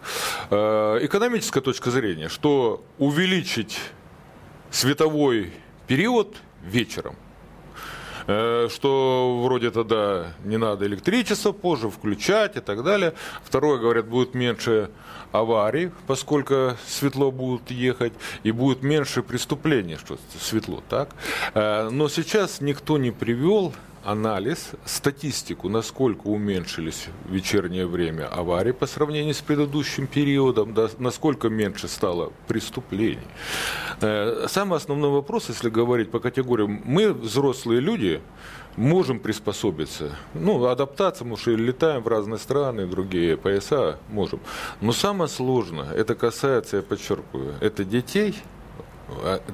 [0.50, 3.78] Экономическая точка зрения, что увеличить
[4.70, 5.52] световой
[5.86, 7.31] период вечером– Э,
[8.24, 13.14] что вроде тогда не надо электричество позже включать и так далее.
[13.44, 14.90] Второе, говорят, будет меньше
[15.32, 21.10] аварий, поскольку светло будут ехать, и будет меньше преступлений, что светло, так?
[21.54, 23.72] Э, но сейчас никто не привел
[24.04, 31.48] анализ, статистику, насколько уменьшились в вечернее время аварии по сравнению с предыдущим периодом, да, насколько
[31.48, 33.18] меньше стало преступлений.
[34.00, 38.20] Э, самый основной вопрос, если говорить по категориям, мы, взрослые люди,
[38.76, 40.16] можем приспособиться.
[40.34, 44.40] Ну, адаптация, мы что летаем в разные страны, другие пояса можем.
[44.80, 48.34] Но самое сложное, это касается, я подчеркиваю, это детей–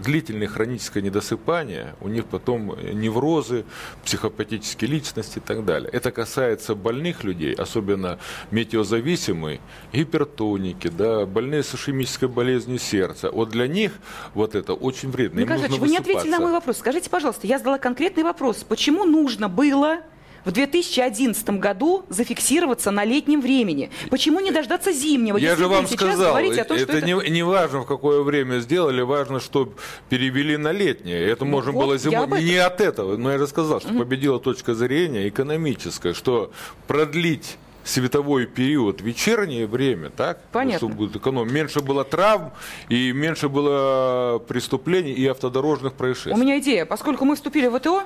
[0.03, 3.65] длительное хроническое недосыпание, у них потом неврозы,
[4.05, 5.91] психопатические личности и так далее.
[5.93, 8.19] Это касается больных людей, особенно
[8.51, 9.61] метеозависимые,
[9.93, 13.31] гипертоники, да, больные с ишемической болезнью сердца.
[13.31, 13.93] Вот для них
[14.35, 15.41] вот это очень вредно.
[15.41, 16.79] Николай вы не ответили на мой вопрос.
[16.79, 18.65] Скажите, пожалуйста, я задала конкретный вопрос.
[18.69, 20.01] Почему нужно было
[20.45, 23.91] в 2011 году зафиксироваться на летнем времени.
[24.11, 25.37] Почему не дождаться зимнего?
[25.37, 27.01] Я же вам сказал, о том, это, это...
[27.07, 29.73] Не, не важно, в какое время сделали, важно, что
[30.09, 31.23] перевели на летнее.
[31.29, 32.43] Это ну, можно вот было зимой.
[32.43, 33.99] Не от этого, но я же сказал, что mm-hmm.
[33.99, 36.53] победила точка зрения экономическая, что
[36.87, 40.43] продлить световой период, вечернее время, так?
[40.53, 40.79] Понятно.
[40.79, 41.53] Чтобы будет эконом.
[41.53, 42.53] Меньше было травм
[42.89, 46.35] и меньше было преступлений и автодорожных происшествий.
[46.35, 46.85] У меня идея.
[46.85, 48.05] Поскольку мы вступили в ВТО,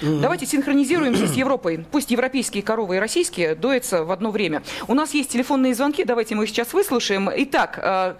[0.00, 0.20] Mm-hmm.
[0.20, 1.84] Давайте синхронизируемся с Европой.
[1.90, 4.62] Пусть европейские коровы и российские доятся в одно время.
[4.86, 7.30] У нас есть телефонные звонки, давайте мы их сейчас выслушаем.
[7.34, 8.14] Итак, э,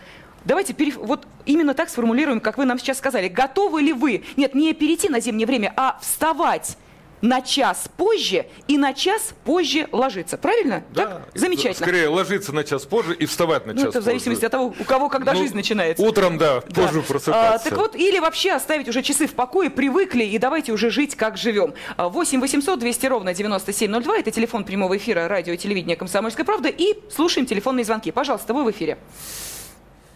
[0.45, 0.93] Давайте пере...
[0.93, 3.29] вот именно так сформулируем, как вы нам сейчас сказали.
[3.29, 6.79] Готовы ли вы, нет, не перейти на зимнее время, а вставать
[7.21, 10.39] на час позже и на час позже ложиться.
[10.39, 10.85] Правильно?
[10.91, 11.05] Да.
[11.05, 11.29] Так?
[11.35, 11.75] Замечательно.
[11.87, 14.47] Скорее ложиться на час позже и вставать на ну, час это в зависимости позже.
[14.47, 16.03] от того, у кого когда ну, жизнь начинается.
[16.05, 16.83] Утром, да, да.
[16.83, 17.55] позже просыпаться.
[17.55, 21.17] А, так вот, или вообще оставить уже часы в покое, привыкли, и давайте уже жить,
[21.17, 21.75] как живем.
[21.97, 26.99] 8 800 200 ровно 9702, это телефон прямого эфира радио и телевидения «Комсомольская правда», и
[27.11, 28.11] слушаем телефонные звонки.
[28.11, 28.99] Пожалуйста, вы в эфире.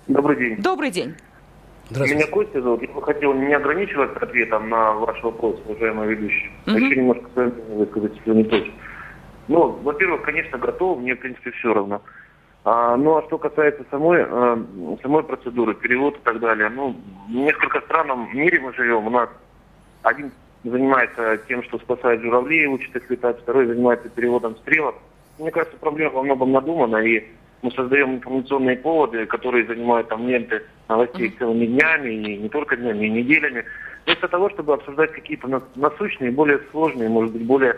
[0.07, 0.57] Добрый день.
[0.63, 1.15] Добрый день.
[2.01, 2.83] Меня Костя зовут.
[2.83, 6.51] Я бы хотел не ограничиваться ответом на ваш вопрос, уважаемый ведущий.
[6.67, 6.77] Угу.
[6.77, 8.73] Еще немножко свое мнение высказать, если не точно.
[9.49, 12.01] Ну, во-первых, конечно, готов, мне, в принципе, все равно.
[12.65, 14.59] А, ну, а что касается самой, а,
[15.03, 16.97] самой процедуры, перевод и так далее, ну,
[17.29, 19.07] в несколько странном мире мы живем.
[19.07, 19.29] У нас
[20.03, 20.31] один
[20.63, 24.95] занимается тем, что спасает журавлей, учит их летать, второй занимается переводом стрелок.
[25.39, 27.25] Мне кажется, проблема во многом надумана, и
[27.63, 33.07] мы создаем информационные поводы, которые занимают там ленты новостей целыми днями, и не только днями,
[33.07, 33.65] и неделями,
[34.05, 37.77] вместо того, чтобы обсуждать какие-то насущные, более сложные, может быть, более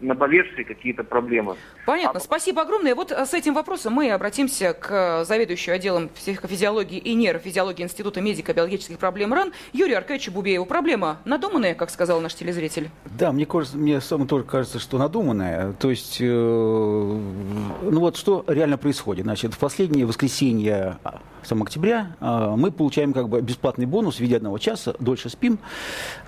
[0.00, 1.56] наболевшие какие-то проблемы.
[1.86, 2.18] Понятно.
[2.18, 2.22] А...
[2.22, 2.94] Спасибо огромное.
[2.94, 8.98] Вот э, с этим вопросом мы обратимся к заведующему отделом психофизиологии и нейрофизиологии Института медико-биологических
[8.98, 10.66] проблем РАН Юрию Аркадьевичу Бубееву.
[10.66, 12.90] Проблема надуманная, как сказал наш телезритель?
[13.06, 15.72] Да, мне, кажется, мне самому тоже кажется, что надуманная.
[15.74, 19.24] То есть, э, ну вот что реально происходит.
[19.24, 20.98] Значит, в последнее воскресенье
[21.44, 25.58] 7 октября э, мы получаем как бы бесплатный бонус в виде одного часа, дольше спим.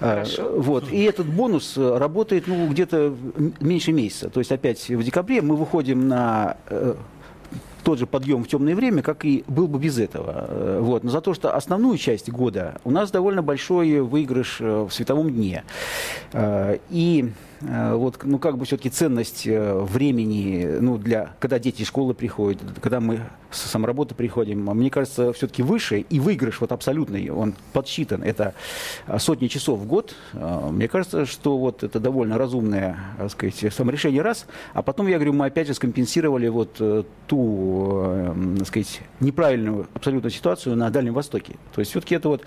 [0.00, 0.52] Э, Хорошо.
[0.56, 0.90] Вот.
[0.90, 3.09] И этот бонус работает ну, где-то
[3.60, 4.30] меньше месяца.
[4.30, 6.56] То есть опять в декабре мы выходим на
[7.80, 10.46] тот же подъем в темное время, как и был бы без этого.
[10.48, 11.04] Э, вот.
[11.04, 15.30] Но за то, что основную часть года у нас довольно большой выигрыш э, в световом
[15.30, 15.64] дне.
[16.32, 17.30] Э, и
[17.62, 23.00] вот, ну, как бы все-таки ценность времени, ну, для, когда дети из школы приходят, когда
[23.00, 28.54] мы с самоработы приходим, мне кажется, все-таки выше, и выигрыш вот абсолютный, он подсчитан, это
[29.18, 30.14] сотни часов в год.
[30.32, 35.34] Мне кажется, что вот это довольно разумное, так сказать, саморешение раз, а потом, я говорю,
[35.34, 36.80] мы опять же скомпенсировали вот
[37.26, 37.69] ту,
[38.58, 41.56] так сказать, неправильную абсолютно ситуацию на Дальнем Востоке.
[41.74, 42.44] То есть все-таки это вот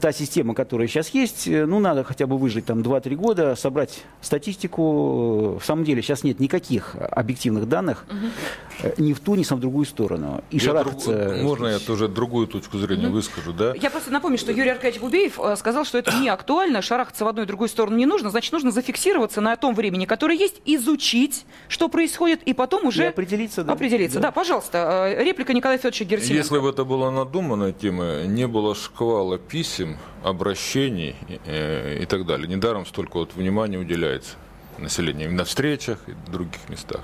[0.00, 4.52] та система, которая сейчас есть, ну, надо хотя бы выжить там 2-3 года, собрать статистику,
[4.52, 5.58] статистику.
[5.58, 8.92] В самом деле сейчас нет никаких объективных данных угу.
[8.98, 10.42] ни в ту, ни в другую сторону.
[10.50, 11.12] И я шарахаться...
[11.12, 11.42] Друг...
[11.42, 13.16] Можно я тоже другую точку зрения угу.
[13.16, 13.74] выскажу, да?
[13.74, 17.28] Я просто напомню, что Юрий Аркадьевич Бубеев э, сказал, что это не актуально, шарахаться в
[17.28, 21.44] одну и другую сторону не нужно, значит, нужно зафиксироваться на том времени, которое есть, изучить,
[21.68, 23.04] что происходит, и потом уже...
[23.04, 23.72] И определиться, да.
[23.72, 24.28] Определиться, да.
[24.28, 24.51] да, пожалуйста.
[24.72, 26.42] Э, реплика Николая Федоровича Герасименко.
[26.42, 32.48] Если бы это была надуманная тема, не было шквала писем, обращений э, и так далее.
[32.48, 34.36] Недаром столько вот внимания уделяется
[34.78, 37.00] населению на встречах и других местах.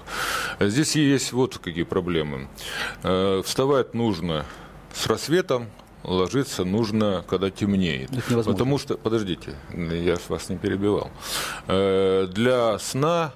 [0.60, 2.48] Здесь есть вот какие проблемы.
[3.02, 4.44] Э, вставать нужно
[4.92, 5.68] с рассветом,
[6.02, 8.10] ложиться нужно, когда темнеет.
[8.28, 11.10] Потому что, подождите, я вас не перебивал.
[11.66, 13.32] Э, для сна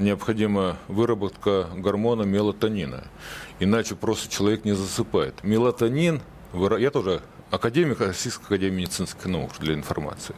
[0.00, 3.04] необходима выработка гормона мелатонина.
[3.60, 5.44] Иначе просто человек не засыпает.
[5.44, 6.20] Мелатонин,
[6.78, 10.34] я тоже академик Российской академии медицинских наук для информации.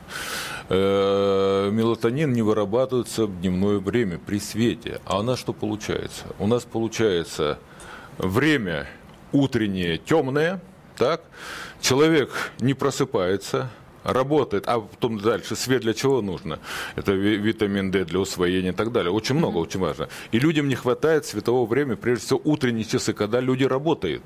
[0.68, 5.00] Э, мелатонин не вырабатывается в дневное время при свете.
[5.04, 6.24] А у нас что получается?
[6.38, 7.58] У нас получается
[8.18, 8.88] время
[9.32, 10.60] утреннее темное,
[10.96, 11.22] так?
[11.82, 13.70] человек не просыпается,
[14.04, 16.58] работает, а потом дальше свет для чего нужно?
[16.96, 19.12] Это витамин D для усвоения и так далее.
[19.12, 20.08] Очень много, очень важно.
[20.30, 24.22] И людям не хватает светового времени, прежде всего утренние часы, когда люди работают.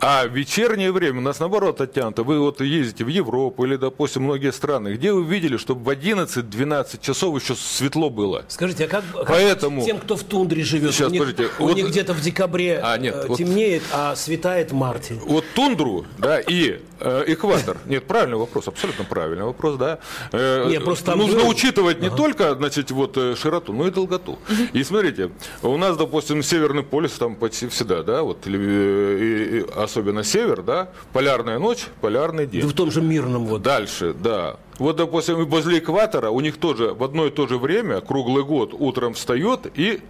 [0.00, 2.22] А вечернее время у нас наоборот оттянуто.
[2.22, 4.94] Вы вот ездите в Европу или, допустим, многие страны.
[4.94, 8.44] Где вы видели, чтобы в 11-12 часов еще светло было?
[8.48, 9.84] Скажите, а как, Поэтому...
[9.84, 10.94] тем, кто в тундре живет?
[10.94, 11.76] Сейчас, у них, подождите, у вот...
[11.76, 13.98] них где-то в декабре а, нет, э, темнеет, вот...
[13.98, 15.14] а светает в марте.
[15.24, 17.76] Вот тундру, да, и э, экватор.
[17.86, 19.98] Нет, правильный вопрос, абсолютно правильный вопрос, да.
[20.32, 21.48] Э, Нет, просто нужно был...
[21.48, 22.16] учитывать не ага.
[22.16, 24.32] только, значит, вот э, широту, но и долготу.
[24.32, 24.62] Угу.
[24.72, 25.30] И смотрите,
[25.62, 30.62] у нас, допустим, Северный полюс там почти всегда, да, вот, или, и, и, особенно север,
[30.62, 32.66] да, полярная ночь, полярный день.
[32.66, 33.62] в том же мирном вот.
[33.62, 34.56] Дальше, да.
[34.78, 38.72] Вот, допустим, возле экватора у них тоже в одно и то же время, круглый год,
[38.72, 40.00] утром встает и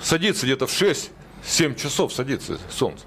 [0.00, 1.10] садится где-то в 6-7
[1.76, 3.04] часов садится солнце.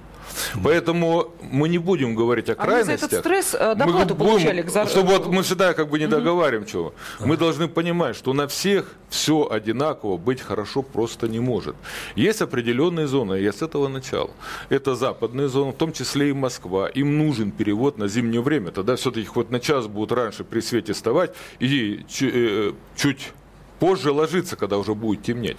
[0.63, 2.89] Поэтому мы не будем говорить о крайностях.
[2.89, 4.62] А мы за этот стресс э, доплату мы получали.
[4.62, 6.93] Будем, к Чтобы вот мы всегда как бы не договариваем чего.
[7.19, 11.76] Мы должны понимать, что на всех все одинаково быть хорошо просто не может.
[12.15, 14.32] Есть определенные зоны, я с этого начала.
[14.69, 16.88] Это западные зоны, в том числе и Москва.
[16.89, 18.71] Им нужен перевод на зимнее время.
[18.71, 23.34] Тогда все-таки хоть на час будут раньше при свете вставать и э, чуть
[23.80, 25.58] позже ложиться, когда уже будет темнеть.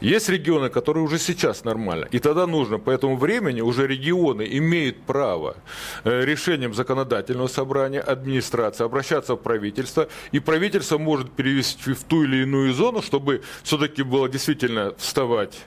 [0.00, 2.08] Есть регионы, которые уже сейчас нормально.
[2.10, 5.56] И тогда нужно по этому времени уже регионы имеют право
[6.04, 10.08] э, решением законодательного собрания, администрации обращаться в правительство.
[10.32, 15.58] И правительство может перевести в ту или иную зону, чтобы все-таки было действительно вставать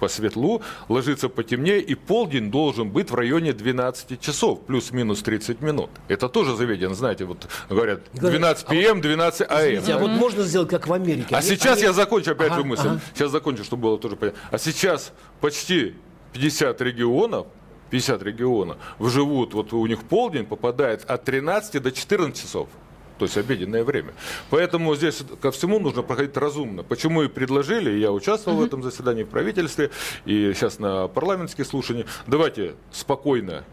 [0.00, 5.90] по светлу, ложиться потемнее, и полдень должен быть в районе 12 часов, плюс-минус 30 минут.
[6.08, 9.82] Это тоже заведено, знаете, вот говорят, 12 п.м., 12 а.м.
[9.86, 11.34] а вот можно сделать как в Америке?
[11.34, 11.86] А они, сейчас они...
[11.86, 12.88] я закончу опять ага, же мысль.
[12.88, 13.00] Ага.
[13.14, 14.40] Сейчас закончу, чтобы было тоже понятно.
[14.50, 15.94] А сейчас почти
[16.32, 17.46] 50 регионов
[17.90, 22.68] 50 регионов живут, вот у них полдень попадает от 13 до 14 часов
[23.18, 24.12] то есть обеденное время.
[24.50, 26.82] Поэтому здесь ко всему нужно проходить разумно.
[26.82, 28.62] Почему и предложили, я участвовал uh-huh.
[28.62, 29.90] в этом заседании в правительстве,
[30.24, 33.64] и сейчас на парламентских слушаниях, давайте спокойно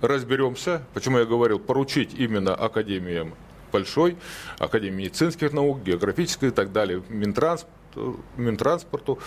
[0.00, 3.34] разберемся, почему я говорил, поручить именно академиям
[3.72, 4.16] большой,
[4.58, 9.18] Академии медицинских наук, географической и так далее, Минтранспорту, Минтранспорту,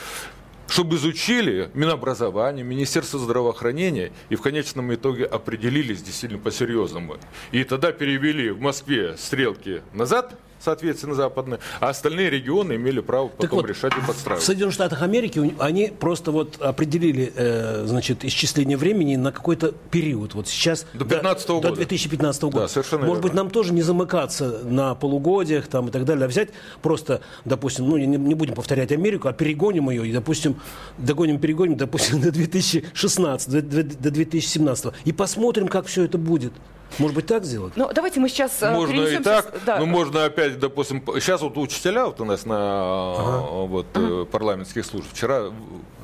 [0.71, 7.17] чтобы изучили Минобразование, Министерство здравоохранения и в конечном итоге определились действительно по-серьезному.
[7.51, 13.59] И тогда перевели в Москве стрелки назад– соответственно, западные, а остальные регионы имели право потом
[13.59, 14.43] вот, решать и подстраивать.
[14.43, 20.33] В Соединенных Штатах Америки они просто вот определили, э, значит, исчисление времени на какой-то период.
[20.33, 21.69] Вот сейчас до 15 до, года.
[21.69, 22.59] До 2015 года.
[22.59, 23.29] Да, совершенно Может верно.
[23.29, 26.49] быть, нам тоже не замыкаться на полугодиях там и так далее, а взять
[26.81, 30.59] просто, допустим, ну, не, не будем повторять Америку, а перегоним ее и, допустим,
[30.97, 34.93] догоним, перегоним, допустим, до 2016, до, до, до 2017.
[35.05, 36.53] И посмотрим, как все это будет.
[36.97, 37.73] Может быть, так сделать?
[37.75, 39.79] Ну, давайте мы сейчас э, Можно и так, да.
[39.79, 43.65] но можно опять, допустим, сейчас вот учителя вот у нас на ага.
[43.65, 44.25] вот, ага.
[44.25, 45.51] парламентских службах вчера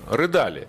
[0.09, 0.67] рыдали.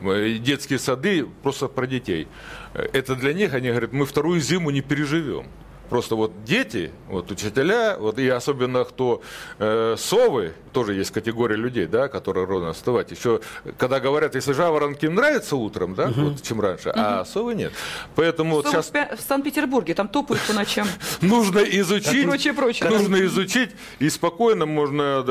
[0.00, 2.28] э, детские сады просто про детей.
[2.74, 5.46] Э, это для них, они говорят, мы вторую зиму не переживем.
[5.88, 9.22] Просто вот дети, вот учителя, вот и особенно кто
[9.58, 13.10] э, совы, тоже есть категория людей, да, которые рано вставать.
[13.10, 13.40] Еще,
[13.78, 16.20] когда говорят, если жаворонки им нравятся утром, да, угу.
[16.22, 16.98] вот, чем раньше, угу.
[16.98, 17.72] а совы нет.
[18.14, 19.18] Поэтому совы вот сейчас...
[19.18, 20.86] в Санкт-Петербурге, там топают по ночам.
[21.20, 22.24] Нужно изучить.
[22.24, 22.90] Прочее, прочее.
[22.90, 25.24] Нужно изучить, и спокойно можно,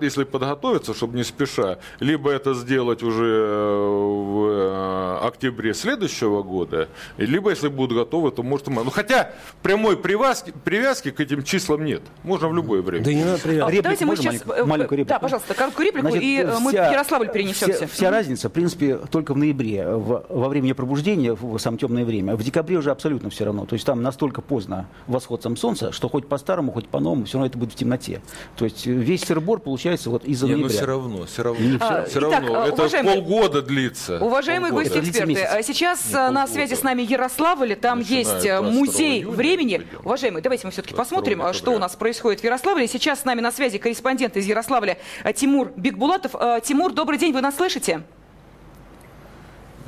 [0.00, 6.88] если подготовиться, чтобы не спеша, либо это сделать уже э, в э, октябре следующего года,
[7.16, 8.66] либо, если будут готовы, то может...
[8.68, 9.32] Ну, хотя
[9.62, 12.02] прямой привязки, привязки к этим числам нет.
[12.22, 13.04] Можно в любое время.
[13.04, 13.80] Да не надо привязки.
[13.80, 15.14] Давайте мы сейчас маленькую реплику.
[15.14, 17.86] Да, пожалуйста, короткую реплику, Значит, и э, мы вся, в Ярославль перенесемся.
[17.86, 22.04] Вся, вся разница, в принципе, только в ноябре, в, во время пробуждения, в самое темное
[22.04, 22.36] время.
[22.36, 23.66] В декабре уже абсолютно все равно.
[23.66, 27.46] То есть там настолько поздно восход сам солнца, что хоть по-старому, хоть по-новому, все равно
[27.46, 28.22] это будет в темноте.
[28.56, 30.68] То есть весь сырбор получается вот из-за Не, ноября.
[30.68, 31.66] Ну все равно, все равно.
[31.66, 32.64] Не, а, все итак, равно.
[32.64, 34.18] Это уважаемый, полгода длится.
[34.22, 34.94] Уважаемые полгода.
[34.94, 39.82] гости-эксперты, сейчас Не, на связи с нами Ярославль, там есть музей времени.
[40.04, 42.86] Уважаемые, давайте мы все-таки посмотрим, что у нас происходит в Ярославле.
[42.86, 44.98] Сейчас с нами на связи корреспондент из Ярославля
[45.34, 46.34] Тимур Бекбулатов.
[46.34, 48.02] Э, Тимур, добрый день, вы нас слышите?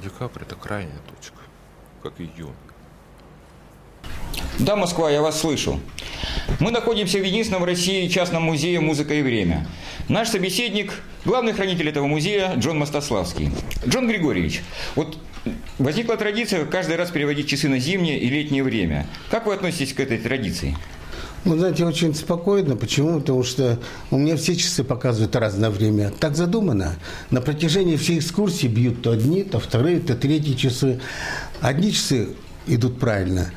[0.03, 1.39] Декабрь– это крайняя точка,
[2.03, 2.53] как июнь.
[4.59, 5.81] Да, Москва, я вас слышу.
[6.61, 9.67] Мы находимся в единственном в России частном музее «Музыка и время».
[10.09, 10.93] Наш собеседник–
[11.25, 13.51] главный хранитель этого музея Джон Мостославский.
[13.87, 14.62] Джон Григорьевич,
[14.95, 15.19] вот
[15.79, 19.07] возникла традиция каждый раз переводить часы на зимнее и летнее время.
[19.31, 20.77] Как вы относитесь к этой традиции?
[21.45, 22.75] Ну, знаете, очень спокойно.
[22.75, 23.21] Почему?
[23.21, 23.79] Потому что
[24.11, 26.11] у меня все часы показывают разное время.
[26.19, 26.97] Так задумано.
[27.31, 31.01] На протяжении всей экскурсии бьют то одни, то вторые, то третьи часы.
[31.61, 32.31] Одни часы
[32.67, 33.51] идут правильно.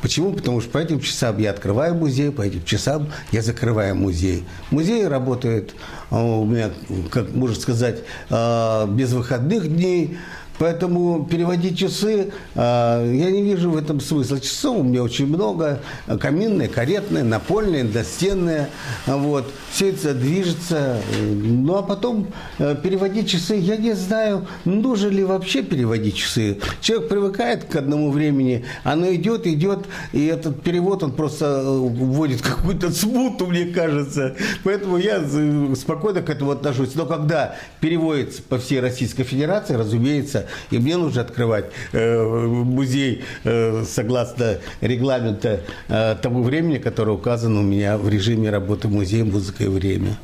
[0.00, 0.32] Почему?
[0.32, 4.44] Потому что по этим часам я открываю музей, по этим часам я закрываю музей.
[4.70, 5.74] Музей работает
[6.10, 6.70] а, у меня,
[7.10, 10.18] как можно сказать, а, без выходных дней.
[10.58, 14.40] Поэтому переводить часы, э, я не вижу в этом смысла.
[14.40, 15.80] Часов у меня очень много.
[16.20, 18.68] Каминные, каретные, напольные, настенные.
[19.06, 19.50] Вот.
[19.72, 21.00] Все это движется.
[21.20, 22.28] Ну, а потом
[22.58, 26.58] э, переводить часы, я не знаю, нужно ли вообще переводить часы.
[26.80, 32.42] Человек привыкает к одному времени, оно идет, идет, и этот перевод, он просто э, вводит
[32.42, 34.36] какую-то смуту, мне кажется.
[34.62, 36.94] Поэтому я э, спокойно к этому отношусь.
[36.94, 43.84] Но когда переводится по всей Российской Федерации, разумеется, и мне нужно открывать э, музей э,
[43.88, 49.68] согласно регламента э, того времени, которое указано у меня в режиме работы музея «Музыка и
[49.68, 50.16] время».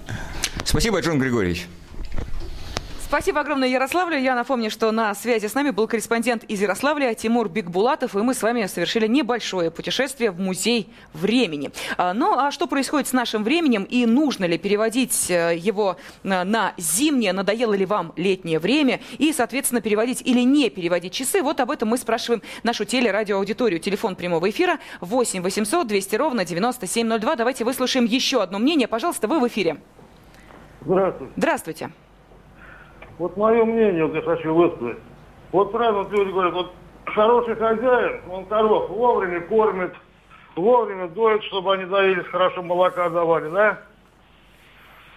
[0.65, 1.67] Спасибо, Джон Григорьевич.
[3.11, 4.17] Спасибо огромное, Ярославлю.
[4.17, 8.35] Я напомню, что на связи с нами был корреспондент из Ярославля Тимур Бикбулатов, и мы
[8.35, 11.73] с вами совершили небольшое путешествие в музей времени.
[11.97, 16.45] А, ну, а что происходит с нашим временем и нужно ли переводить э, его э,
[16.45, 21.43] на зимнее, надоело ли вам летнее время и, соответственно, переводить или не переводить часы?
[21.43, 23.81] Вот об этом мы спрашиваем нашу телерадиоаудиторию.
[23.81, 27.35] Телефон прямого эфира 8 800 200 ровно 9702.
[27.35, 28.87] Давайте выслушаем еще одно мнение.
[28.87, 29.79] Пожалуйста, вы в эфире.
[30.83, 31.33] Здравствуйте.
[31.37, 31.91] Здравствуйте.
[33.21, 34.97] Вот мое мнение, вот я хочу высказать.
[35.53, 36.73] Вот правильно люди говорят, вот
[37.05, 39.93] хороший хозяин, он коров вовремя кормит,
[40.57, 43.79] вовремя доит, чтобы они доились, хорошо молока давали, да?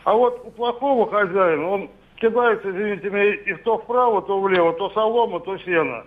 [0.04, 4.89] А вот у плохого хозяина, он кидается, извините меня, и то вправо, то влево, то
[4.89, 6.04] солома, то сено.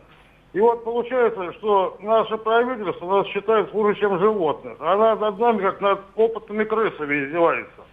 [0.52, 4.76] И вот получается, что наше правительство нас считает хуже, чем животных.
[4.80, 7.84] Она над нами, как над опытными крысами, издевается.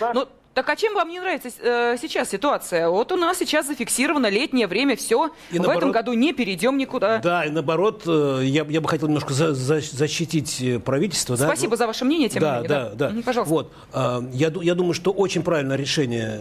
[0.00, 0.14] Так?
[0.14, 2.88] Ну, так а чем вам не нравится э, сейчас ситуация?
[2.88, 5.26] Вот у нас сейчас зафиксировано летнее время, все.
[5.50, 7.18] И в наоборот, этом году не перейдем никуда.
[7.18, 11.34] Да, и наоборот, э, я, я бы хотел немножко за, за, защитить э, правительство.
[11.34, 11.76] Спасибо да?
[11.78, 12.68] за ваше мнение, тем да, не менее.
[12.68, 13.22] Да, да, да.
[13.22, 13.52] Пожалуйста.
[13.52, 16.40] Вот, э, я, я думаю, что очень правильное решение,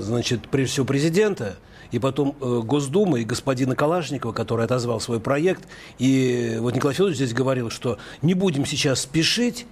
[0.00, 1.56] значит, прежде всего президента,
[1.92, 5.66] и потом Госдумы и господина Калашникова, который отозвал свой проект.
[5.98, 9.66] И вот Николай Федорович здесь говорил, что не будем сейчас спешить,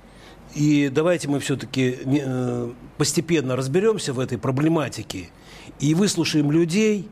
[0.55, 5.31] и давайте мы все-таки э, постепенно разберемся в этой проблематике
[5.81, 7.09] и выслушаем людей,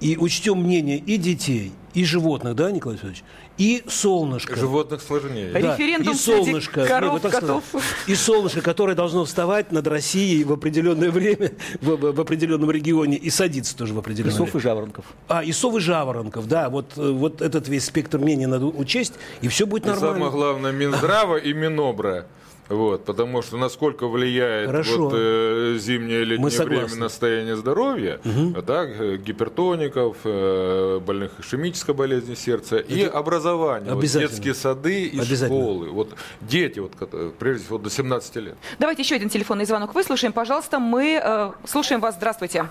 [0.00, 3.22] и учтем мнение и детей, и животных, да, Николай Федорович?
[3.58, 4.56] И солнышко.
[4.56, 5.52] Животных сложнее.
[5.52, 5.58] Да.
[5.58, 7.64] Референдум и солнышко, коров, нет, котов.
[8.06, 11.52] И солнышко, которое должно вставать над Россией в определенное время,
[11.82, 14.46] в, в определенном регионе, и садиться тоже в определенное время.
[14.46, 15.04] И сов и жаворонков.
[15.28, 16.70] А, и сов и жаворонков, да.
[16.70, 20.08] Вот, вот этот весь спектр мнений надо учесть, и все будет нормально.
[20.08, 22.26] И самое главное, Минздрава и Минобра.
[22.70, 28.62] Вот, потому что насколько влияет вот, э, зимнее летнее время на состояние здоровья, угу.
[28.62, 33.92] да, гипертоников, э, больных ишемической болезни сердца Это и образование.
[33.92, 35.90] Вот, детские сады и школы.
[35.90, 36.92] Вот дети, вот,
[37.38, 38.54] прежде всего, до 17 лет.
[38.78, 40.32] Давайте еще один телефонный звонок выслушаем.
[40.32, 42.14] Пожалуйста, мы э, слушаем вас.
[42.14, 42.66] Здравствуйте.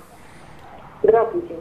[1.04, 1.56] Здравствуйте.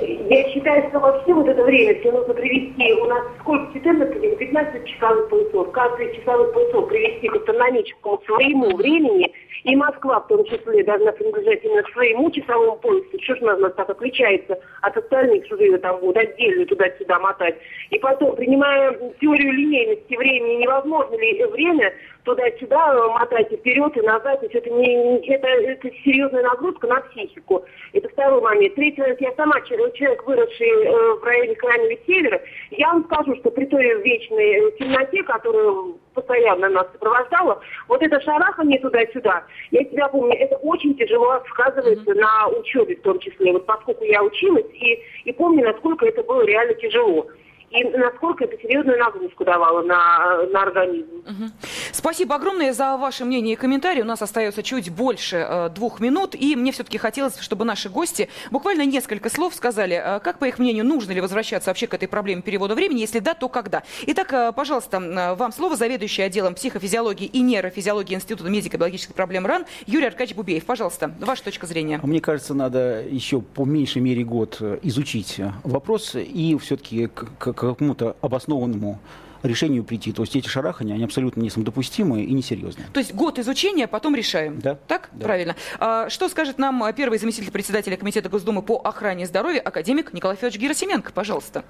[0.00, 4.34] Я считаю, что вообще вот это время все нужно привести, у нас сколько, 14 или
[4.36, 9.30] 15 часовых поясов, каждый часовой поясов привести к астрономическому своему времени,
[9.64, 13.22] и Москва в том числе должна принадлежать именно своему часовому поясу.
[13.22, 17.56] Что же у нас так отличается от остальных, что ее там будут отдельно туда-сюда мотать.
[17.90, 21.92] И потом, принимая теорию линейности времени, невозможно ли время
[22.24, 24.40] туда-сюда мотать и вперед, и назад.
[24.40, 27.64] То есть это, не, это, это серьезная нагрузка на психику.
[27.92, 28.74] Это второй момент.
[28.74, 29.20] Третий момент.
[29.20, 32.40] Я сама человек, выросший э, в районе Крайнего Севера.
[32.70, 38.78] Я вам скажу, что при той вечной темноте, которую постоянно нас сопровождала, вот это шарахание
[38.80, 42.20] туда-сюда, я себя помню, это очень тяжело сказывается mm-hmm.
[42.20, 43.52] на учебе в том числе.
[43.52, 47.26] Вот поскольку я училась и, и помню, насколько это было реально тяжело
[47.72, 51.08] и насколько это серьезную нагрузку давало на, на организм.
[51.26, 51.50] Угу.
[51.92, 54.02] Спасибо огромное за ваше мнение и комментарии.
[54.02, 58.28] У нас остается чуть больше э, двух минут, и мне все-таки хотелось, чтобы наши гости
[58.50, 62.08] буквально несколько слов сказали, э, как, по их мнению, нужно ли возвращаться вообще к этой
[62.08, 63.82] проблеме перевода времени, если да, то когда.
[64.06, 69.66] Итак, э, пожалуйста, э, вам слово, заведующий отделом психофизиологии и нейрофизиологии Института медико-биологических проблем РАН
[69.86, 70.64] Юрий Аркадьевич Бубеев.
[70.64, 72.00] Пожалуйста, ваша точка зрения.
[72.02, 77.26] Мне кажется, надо еще по меньшей мере год э, изучить э, вопрос и все-таки к,
[77.38, 78.98] к, какому-то обоснованному
[79.42, 80.12] решению прийти.
[80.12, 82.86] То есть эти шарахания, они абсолютно несамодопустимые и несерьезные.
[82.92, 84.60] То есть год изучения, потом решаем.
[84.60, 84.76] Да.
[84.86, 85.10] Так?
[85.12, 85.24] Да.
[85.24, 85.56] Правильно.
[85.78, 90.60] А, что скажет нам первый заместитель председателя Комитета Госдумы по охране здоровья, академик Николай Федорович
[90.60, 91.12] Герасименко?
[91.12, 91.64] Пожалуйста.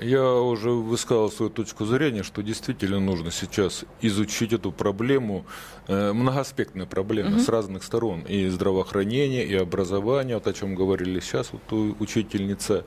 [0.00, 5.44] Я уже высказал свою точку зрения, что действительно нужно сейчас изучить эту проблему,
[5.86, 7.40] э, многоаспектную проблему угу.
[7.40, 8.20] с разных сторон.
[8.22, 11.62] И здравоохранение, и образование, вот о чем говорили сейчас вот
[12.00, 12.84] учительница,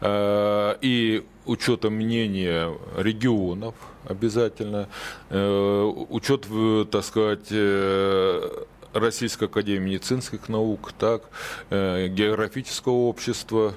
[0.00, 3.74] э, и учетом мнения регионов
[4.04, 4.88] обязательно,
[5.30, 6.46] э, учет,
[6.90, 11.22] так сказать, э, Российской академии медицинских наук, так,
[11.70, 13.74] э, географического общества,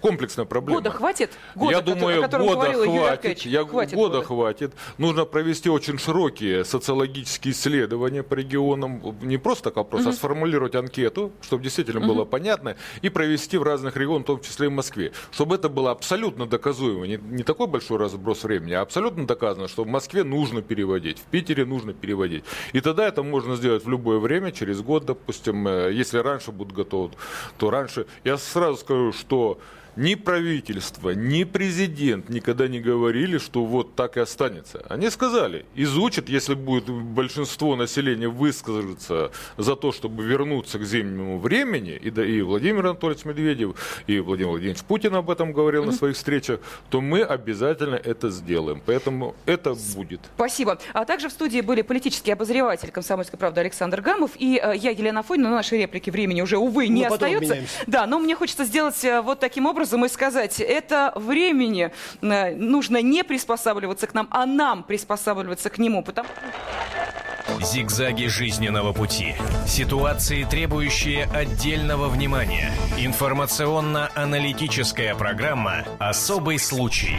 [0.00, 0.80] комплексная проблема.
[0.80, 1.30] Года хватит?
[1.54, 3.38] Года, я думаю, о года хватит.
[3.40, 4.72] Я, хватит года, хватит.
[4.98, 9.16] Нужно провести очень широкие социологические исследования по регионам.
[9.22, 10.10] Не просто так вопрос, угу.
[10.10, 12.14] а сформулировать анкету, чтобы действительно угу.
[12.14, 15.12] было понятно, и провести в разных регионах, в том числе и в Москве.
[15.30, 17.06] Чтобы это было абсолютно доказуемо.
[17.06, 21.24] Не, не такой большой разброс времени, а абсолютно доказано, что в Москве нужно переводить, в
[21.24, 22.44] Питере нужно переводить.
[22.72, 25.66] И тогда это можно сделать в любое время, через год, допустим.
[25.68, 27.12] Э, если раньше будут готовы,
[27.58, 28.06] то раньше.
[28.24, 29.58] Я сразу скажу, что ficou
[29.96, 34.84] ни правительство, ни президент никогда не говорили, что вот так и останется.
[34.88, 41.92] Они сказали, изучат, если будет большинство населения высказаться за то, чтобы вернуться к зимнему времени,
[41.92, 45.86] и, да, и Владимир Анатольевич Медведев, и Владимир Владимирович Путин об этом говорил mm-hmm.
[45.86, 48.82] на своих встречах, то мы обязательно это сделаем.
[48.84, 50.20] Поэтому это будет.
[50.34, 50.78] Спасибо.
[50.92, 55.22] А также в студии были политический обозреватель «Комсомольской правды» Александр Гамов и э, я, Елена
[55.22, 55.44] Фойна.
[55.44, 57.58] На нашей реплике времени уже, увы, не ну, остается.
[57.86, 61.90] Да, но мне хочется сделать э, вот таким образом образом и сказать, это времени
[62.22, 66.02] э, нужно не приспосабливаться к нам, а нам приспосабливаться к нему.
[66.02, 66.26] Потому...
[67.60, 69.34] Зигзаги жизненного пути.
[69.66, 72.72] Ситуации, требующие отдельного внимания.
[72.98, 77.18] Информационно-аналитическая программа «Особый случай».